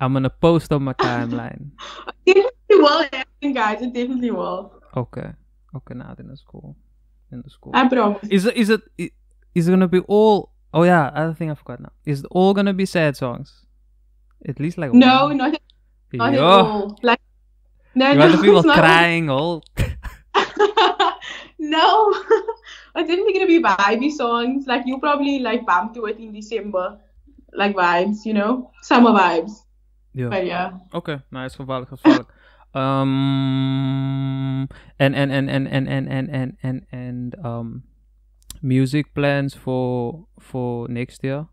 I'm 0.00 0.12
gonna 0.12 0.30
post 0.30 0.72
on 0.72 0.84
my 0.84 0.92
timeline. 0.94 1.70
Definitely 2.26 2.52
will 2.70 3.02
happen, 3.02 3.52
guys. 3.52 3.82
It 3.82 3.92
definitely 3.94 4.30
will. 4.30 4.72
Okay, 4.96 5.30
okay, 5.74 5.94
now 5.94 6.14
then 6.16 6.28
it's 6.30 6.42
cool. 6.42 6.76
In 7.32 7.42
the 7.42 7.50
school. 7.50 7.72
I 7.74 7.88
promise. 7.88 8.26
Is 8.30 8.46
it 8.46 8.56
is 8.56 8.70
it 8.70 8.82
is 9.54 9.68
it 9.68 9.70
gonna 9.70 9.88
be 9.88 10.00
all? 10.00 10.52
Oh 10.72 10.82
yeah, 10.84 11.06
other 11.14 11.34
thing 11.34 11.50
I 11.50 11.54
forgot 11.54 11.80
now. 11.80 11.92
Is 12.06 12.20
it 12.20 12.26
all 12.30 12.54
gonna 12.54 12.72
be 12.74 12.86
sad 12.86 13.16
songs? 13.16 13.64
At 14.46 14.60
least 14.60 14.78
like 14.78 14.92
No, 14.92 15.24
one. 15.26 15.36
not, 15.36 15.60
not 16.12 16.34
at 16.34 16.40
all. 16.40 16.98
Like, 17.02 17.20
no, 17.94 18.12
You 18.12 18.18
no, 18.18 18.40
people 18.40 18.62
crying 18.62 19.28
all. 19.30 19.64
no, 21.58 22.10
it's 22.96 23.08
definitely 23.08 23.32
gonna 23.32 23.46
be 23.46 23.62
vibey 23.62 24.10
songs. 24.10 24.66
Like 24.66 24.86
you 24.86 24.98
probably 24.98 25.38
like 25.40 25.66
bump 25.66 25.94
to 25.94 26.06
it 26.06 26.18
in 26.18 26.32
December, 26.32 26.98
like 27.52 27.74
vibes, 27.74 28.24
you 28.24 28.34
know, 28.34 28.70
summer 28.82 29.10
vibes. 29.10 29.64
yeah. 30.14 30.28
But 30.28 30.46
yeah, 30.46 30.72
Okay, 30.92 31.18
nice 31.30 31.56
gevaarlijk, 31.56 31.90
gevaarlijk. 31.90 32.30
Um, 32.74 34.68
and 34.98 35.14
and 35.14 35.32
and 35.32 35.50
and 35.50 35.68
and 35.68 35.88
and 35.88 36.08
and 36.08 36.28
and 36.30 36.56
and, 36.62 36.86
and 36.92 37.34
um, 37.44 37.82
music 38.62 39.14
plans 39.14 39.54
for 39.54 40.26
for 40.38 40.88
next 40.88 41.22
year. 41.24 41.46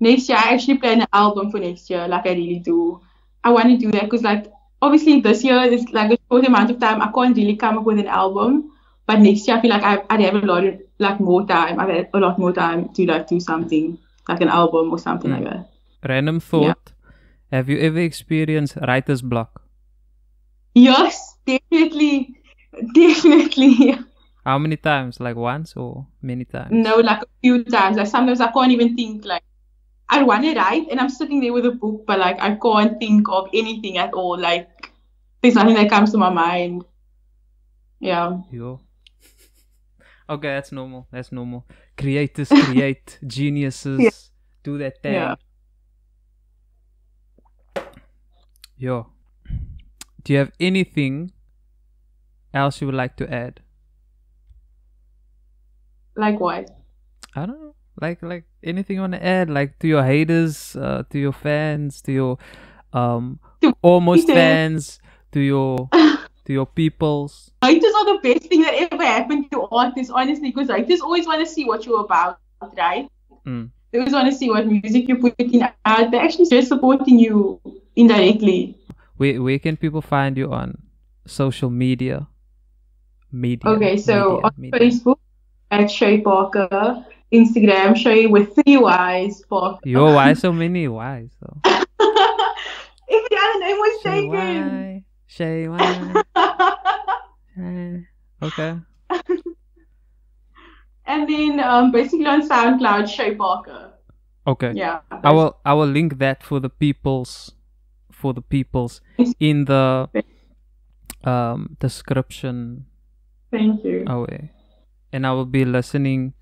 next 0.00 0.28
year 0.28 0.38
I 0.38 0.54
actually 0.54 0.78
plan 0.78 1.00
an 1.00 1.06
album 1.12 1.50
for 1.50 1.58
next 1.58 1.90
year. 1.90 2.06
Like 2.08 2.26
I 2.26 2.32
really 2.32 2.58
do. 2.58 3.00
I 3.44 3.50
want 3.50 3.66
to 3.68 3.76
do 3.76 3.90
that 3.92 4.02
because 4.02 4.22
like 4.22 4.46
obviously 4.86 5.20
this 5.20 5.42
year 5.44 5.60
is 5.76 5.84
like 5.98 6.12
a 6.12 6.18
short 6.30 6.46
amount 6.46 6.70
of 6.70 6.80
time. 6.80 7.02
I 7.02 7.10
can't 7.12 7.36
really 7.36 7.56
come 7.56 7.78
up 7.78 7.84
with 7.84 7.98
an 7.98 8.06
album. 8.22 8.72
But 9.06 9.20
next 9.20 9.46
year 9.46 9.56
I 9.56 9.60
feel 9.62 9.70
like 9.70 9.82
I 9.82 10.02
I'd 10.10 10.20
have 10.26 10.34
a 10.42 10.46
lot 10.46 10.64
of 10.64 10.80
like 10.98 11.20
more 11.20 11.46
time. 11.46 11.78
I've 11.80 11.88
had 11.96 12.08
a 12.14 12.18
lot 12.18 12.38
more 12.38 12.52
time 12.52 12.88
to 12.94 13.06
like 13.06 13.28
do 13.28 13.38
something 13.40 13.98
like 14.28 14.40
an 14.40 14.48
album 14.48 14.90
or 14.90 14.98
something 14.98 15.30
Hmm. 15.30 15.44
like 15.44 15.52
that. 15.52 16.10
Random 16.12 16.40
thought. 16.40 16.92
Have 17.52 17.68
you 17.68 17.78
ever 17.88 18.00
experienced 18.00 18.76
writer's 18.88 19.22
block? 19.22 19.62
Yes, 20.74 21.38
definitely, 21.46 22.36
definitely. 22.94 23.98
How 24.44 24.58
many 24.58 24.76
times? 24.76 25.18
Like 25.20 25.36
once 25.36 25.74
or 25.76 26.06
many 26.22 26.44
times? 26.44 26.70
No, 26.70 26.96
like 26.96 27.22
a 27.22 27.26
few 27.42 27.64
times. 27.64 27.96
Like 27.96 28.06
sometimes 28.06 28.40
I 28.40 28.50
can't 28.52 28.72
even 28.72 28.94
think. 28.96 29.24
Like 29.24 29.42
I 30.08 30.22
want 30.22 30.44
to 30.44 30.54
write, 30.54 30.86
and 30.90 31.00
I'm 31.00 31.08
sitting 31.10 31.40
there 31.40 31.52
with 31.52 31.66
a 31.66 31.72
book, 31.72 32.04
but 32.06 32.18
like 32.18 32.38
I 32.40 32.54
can't 32.56 32.98
think 33.00 33.28
of 33.28 33.48
anything 33.54 33.98
at 33.98 34.12
all. 34.14 34.38
Like 34.38 34.68
there's 35.42 35.54
nothing 35.54 35.74
that 35.74 35.88
comes 35.90 36.12
to 36.12 36.18
my 36.18 36.30
mind. 36.30 36.84
Yeah. 38.00 38.38
Yo. 38.50 38.80
Okay, 40.28 40.48
that's 40.48 40.72
normal. 40.72 41.06
That's 41.12 41.30
normal. 41.30 41.66
Creators 41.96 42.48
create, 42.48 43.18
geniuses 43.26 44.00
Yeah. 44.00 44.10
do 44.64 44.78
that 44.78 45.00
thing. 45.02 45.14
Yeah. 45.14 45.36
Yo. 48.76 49.06
Do 50.24 50.32
you 50.32 50.38
have 50.40 50.52
anything 50.58 51.32
else 52.52 52.80
you 52.80 52.86
would 52.88 52.96
like 52.96 53.16
to 53.16 53.32
add? 53.32 53.60
Like 56.16 56.40
what? 56.40 56.68
I 57.34 57.46
don't 57.46 57.60
know. 57.60 57.74
Like 58.00 58.22
like 58.22 58.44
anything 58.62 58.96
you 58.96 59.02
want 59.02 59.14
to 59.14 59.24
add, 59.24 59.48
like 59.48 59.78
to 59.78 59.88
your 59.88 60.04
haters, 60.04 60.76
uh, 60.76 61.04
to 61.10 61.18
your 61.18 61.32
fans, 61.32 62.02
to 62.02 62.12
your 62.12 62.38
um 62.92 63.38
To 63.62 63.72
almost 63.82 64.26
Peter. 64.26 64.34
fans 64.38 64.98
to 65.36 65.40
your 65.40 65.88
to 66.46 66.50
your 66.52 66.64
peoples. 66.64 67.50
Writers 67.62 67.92
are 67.92 68.16
the 68.16 68.20
best 68.24 68.48
thing 68.48 68.62
that 68.62 68.88
ever 68.88 69.04
happened 69.04 69.50
to 69.52 69.68
artists, 69.70 70.10
honestly, 70.10 70.50
because 70.50 70.68
writers 70.68 71.02
always 71.02 71.26
want 71.26 71.44
to 71.44 71.46
see 71.46 71.66
what 71.66 71.84
you're 71.84 72.00
about, 72.00 72.40
right? 72.74 73.06
Mm. 73.44 73.70
They 73.92 73.98
always 73.98 74.14
want 74.14 74.32
to 74.32 74.34
see 74.34 74.48
what 74.48 74.66
music 74.66 75.08
you're 75.08 75.20
putting 75.20 75.62
out. 75.62 76.10
They're 76.10 76.24
actually 76.24 76.48
just 76.48 76.68
supporting 76.68 77.18
you 77.18 77.60
indirectly. 77.94 78.78
Where 79.18 79.42
where 79.42 79.58
can 79.58 79.76
people 79.76 80.00
find 80.00 80.38
you 80.38 80.50
on 80.52 80.80
social 81.26 81.68
media? 81.68 82.28
Media. 83.30 83.68
Okay, 83.76 83.96
so 83.98 84.40
media, 84.40 84.44
on 84.44 84.52
media. 84.56 84.80
Facebook 84.80 85.20
at 85.70 85.90
Shay 85.90 86.20
Parker, 86.22 87.04
Instagram 87.30 87.94
Shay 87.94 88.24
with 88.26 88.54
three 88.54 88.78
Y's 88.78 89.44
Parker. 89.44 89.84
Yo, 89.84 90.14
why 90.14 90.32
so 90.44 90.52
many? 90.52 90.88
Why 90.88 91.28
so? 91.40 91.60
if 91.64 93.28
the 93.28 93.36
other 93.36 93.60
name 93.60 93.76
was 93.76 94.00
Shay 94.00 94.30
taken. 94.30 95.05
Why? 95.26 95.32
Shay 95.32 95.68
why? 95.68 96.24
Okay. 98.42 98.76
and 101.06 101.28
then 101.28 101.60
um, 101.60 101.90
basically 101.90 102.26
on 102.26 102.46
SoundCloud 102.46 103.08
Shay 103.08 103.34
Parker. 103.34 103.92
Okay. 104.46 104.72
Yeah. 104.74 105.00
I 105.10 105.32
will 105.32 105.56
I 105.64 105.72
will 105.72 105.86
link 105.88 106.18
that 106.18 106.42
for 106.42 106.60
the 106.60 106.68
peoples 106.68 107.52
for 108.12 108.34
the 108.34 108.42
peoples 108.42 109.00
in 109.40 109.64
the 109.64 110.08
um 111.24 111.76
description 111.80 112.86
Thank 113.50 113.84
you. 113.84 114.04
away. 114.06 114.52
And 115.12 115.26
I 115.26 115.32
will 115.32 115.46
be 115.46 115.64
listening 115.64 116.34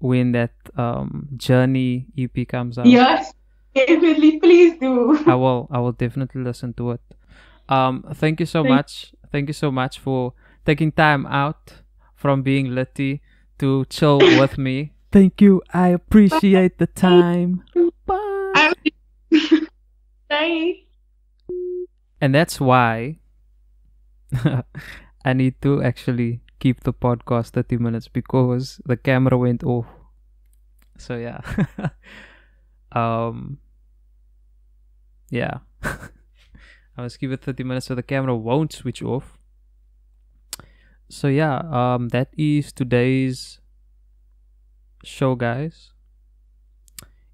when 0.00 0.32
that 0.32 0.52
um 0.76 1.28
journey 1.36 2.06
EP 2.18 2.48
comes 2.48 2.78
out. 2.78 2.86
Yes, 2.86 3.32
definitely. 3.74 4.40
Please 4.40 4.78
do. 4.80 5.22
I 5.26 5.36
will 5.36 5.68
I 5.70 5.78
will 5.78 5.92
definitely 5.92 6.42
listen 6.42 6.74
to 6.74 6.98
it. 6.98 7.00
Um 7.68 8.04
thank 8.14 8.40
you 8.40 8.46
so 8.46 8.62
Thank- 8.62 8.74
much. 8.74 9.12
Thank 9.30 9.48
you 9.48 9.54
so 9.54 9.70
much 9.70 9.98
for 9.98 10.32
taking 10.64 10.90
time 10.92 11.26
out 11.26 11.74
from 12.14 12.42
being 12.42 12.74
litty 12.74 13.20
to 13.58 13.84
chill 13.86 14.18
with 14.40 14.56
me. 14.58 14.92
Thank 15.12 15.40
you. 15.40 15.62
I 15.72 15.88
appreciate 15.88 16.78
the 16.78 16.86
time. 16.86 17.64
Bye. 18.06 18.82
Bye. 20.28 20.72
And 22.20 22.34
that's 22.34 22.60
why 22.60 23.20
I 25.24 25.32
need 25.32 25.54
to 25.62 25.82
actually 25.82 26.40
keep 26.58 26.82
the 26.82 26.92
podcast 26.92 27.50
30 27.50 27.76
minutes 27.78 28.08
because 28.08 28.80
the 28.84 28.96
camera 28.96 29.38
went 29.38 29.62
off. 29.62 29.86
So 30.98 31.14
yeah. 31.16 31.40
um 32.92 33.58
yeah. 35.30 35.58
I 36.98 37.02
must 37.02 37.20
give 37.20 37.30
it 37.30 37.42
30 37.42 37.62
minutes 37.62 37.86
so 37.86 37.94
the 37.94 38.02
camera 38.02 38.34
won't 38.34 38.72
switch 38.72 39.02
off. 39.04 39.38
So 41.08 41.28
yeah, 41.28 41.62
um 41.70 42.08
that 42.08 42.34
is 42.36 42.72
today's 42.72 43.60
show 45.04 45.36
guys. 45.36 45.92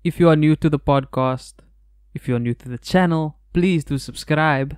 If 0.05 0.21
you 0.21 0.29
are 0.29 0.37
new 0.37 0.55
to 0.57 0.69
the 0.69 0.79
podcast, 0.79 1.55
if 2.13 2.29
you 2.29 2.37
are 2.37 2.39
new 2.39 2.53
to 2.53 2.69
the 2.69 2.77
channel, 2.77 3.39
please 3.55 3.85
do 3.85 3.97
subscribe. 3.97 4.77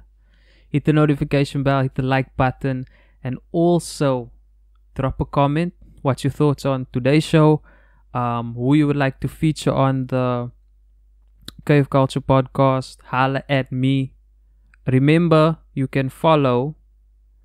Hit 0.69 0.85
the 0.85 0.93
notification 0.93 1.65
bell, 1.65 1.83
hit 1.83 1.97
the 1.97 2.03
like 2.03 2.37
button, 2.37 2.87
and 3.25 3.39
also 3.51 4.31
drop 4.95 5.21
a 5.21 5.25
comment. 5.25 5.75
What's 6.03 6.23
your 6.23 6.31
thoughts 6.31 6.65
on 6.65 6.87
today's 6.93 7.25
show? 7.25 7.63
Um, 8.15 8.55
who 8.55 8.75
you 8.75 8.87
would 8.87 8.97
like 8.97 9.19
to 9.21 9.29
feature 9.29 9.75
on 9.75 10.07
the 10.07 10.53
KFKulture 11.65 12.25
podcast? 12.25 12.99
Holla 13.07 13.43
at 13.49 13.73
me. 13.73 14.16
Remember, 14.87 15.59
you 15.75 15.89
can 15.89 16.09
follow 16.09 16.77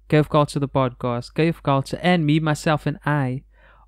KFKulture 0.10 0.60
the 0.60 0.67
podcast, 0.67 1.34
KFKulture, 1.34 1.99
and 2.01 2.25
me, 2.25 2.39
myself, 2.39 2.86
and 2.86 2.99
I 3.06 3.43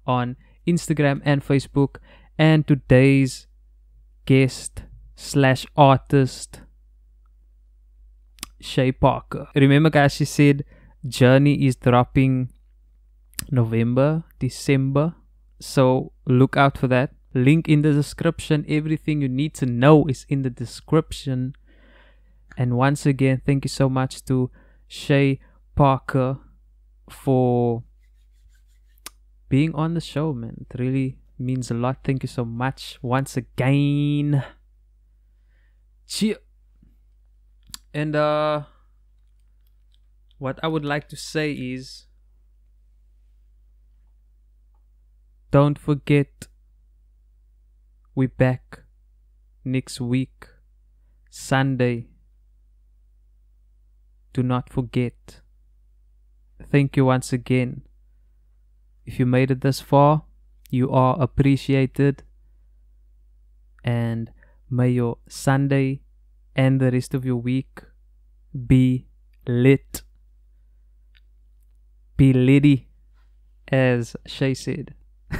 on 0.07 0.37
Instagram 0.67 1.21
and 1.23 1.45
Facebook. 1.45 1.97
And 2.37 2.65
today's 2.67 3.47
guest 4.25 4.83
slash 5.15 5.65
artist 5.77 6.61
Shay 8.59 8.91
Parker. 8.91 9.47
Remember, 9.55 9.89
guys, 9.89 10.13
she 10.13 10.25
said 10.25 10.63
Journey 11.05 11.67
is 11.67 11.75
dropping 11.75 12.49
November, 13.51 14.23
December. 14.39 15.15
So 15.59 16.13
look 16.25 16.57
out 16.57 16.77
for 16.77 16.87
that. 16.87 17.11
Link 17.33 17.67
in 17.67 17.81
the 17.81 17.91
description. 17.91 18.65
Everything 18.67 19.21
you 19.21 19.29
need 19.29 19.53
to 19.55 19.65
know 19.65 20.05
is 20.05 20.25
in 20.29 20.43
the 20.43 20.49
description. 20.49 21.55
And 22.57 22.77
once 22.77 23.05
again, 23.05 23.41
thank 23.45 23.65
you 23.65 23.69
so 23.69 23.89
much 23.89 24.23
to 24.25 24.51
Shay 24.87 25.39
Parker 25.75 26.37
for 27.09 27.83
being 29.49 29.73
on 29.75 29.93
the 29.93 30.01
show, 30.01 30.33
man. 30.33 30.65
It 30.69 30.79
really 30.79 31.19
means 31.39 31.71
a 31.71 31.73
lot. 31.73 31.97
Thank 32.03 32.23
you 32.23 32.27
so 32.29 32.45
much 32.45 32.99
once 33.01 33.37
again. 33.37 34.43
Cheer. 36.07 36.37
And 37.93 38.15
uh 38.15 38.63
what 40.37 40.59
I 40.61 40.67
would 40.67 40.83
like 40.83 41.07
to 41.09 41.15
say 41.15 41.53
is 41.53 42.07
don't 45.51 45.77
forget 45.77 46.47
we 48.15 48.27
back 48.27 48.81
next 49.63 50.01
week 50.01 50.47
Sunday. 51.29 52.12
Do 54.33 54.41
not 54.41 54.69
forget. 54.69 55.41
Thank 56.71 56.97
you 56.97 57.05
once 57.05 57.31
again. 57.31 57.83
If 59.05 59.19
you 59.19 59.25
made 59.25 59.51
it 59.51 59.61
this 59.61 59.79
far, 59.79 60.23
you 60.69 60.89
are 60.89 61.21
appreciated. 61.21 62.23
And 63.83 64.31
may 64.69 64.89
your 64.89 65.17
Sunday 65.27 66.01
and 66.55 66.79
the 66.81 66.89
rest 66.91 67.13
of 67.13 67.25
your 67.25 67.35
week 67.35 67.83
be 68.67 69.07
lit. 69.47 70.01
Be 72.17 72.33
litty, 72.33 72.89
as 73.67 74.15
Shay 74.25 74.53
said. 74.53 74.95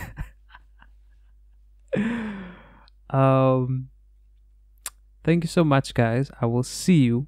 um, 3.10 3.90
thank 5.24 5.44
you 5.44 5.48
so 5.48 5.64
much, 5.64 5.94
guys. 5.94 6.30
I 6.42 6.46
will 6.48 6.64
see 6.64 7.04
you 7.04 7.28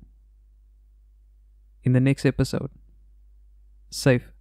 in 1.85 1.93
the 1.93 2.01
next 2.01 2.25
episode. 2.25 2.71
Safe. 3.89 4.34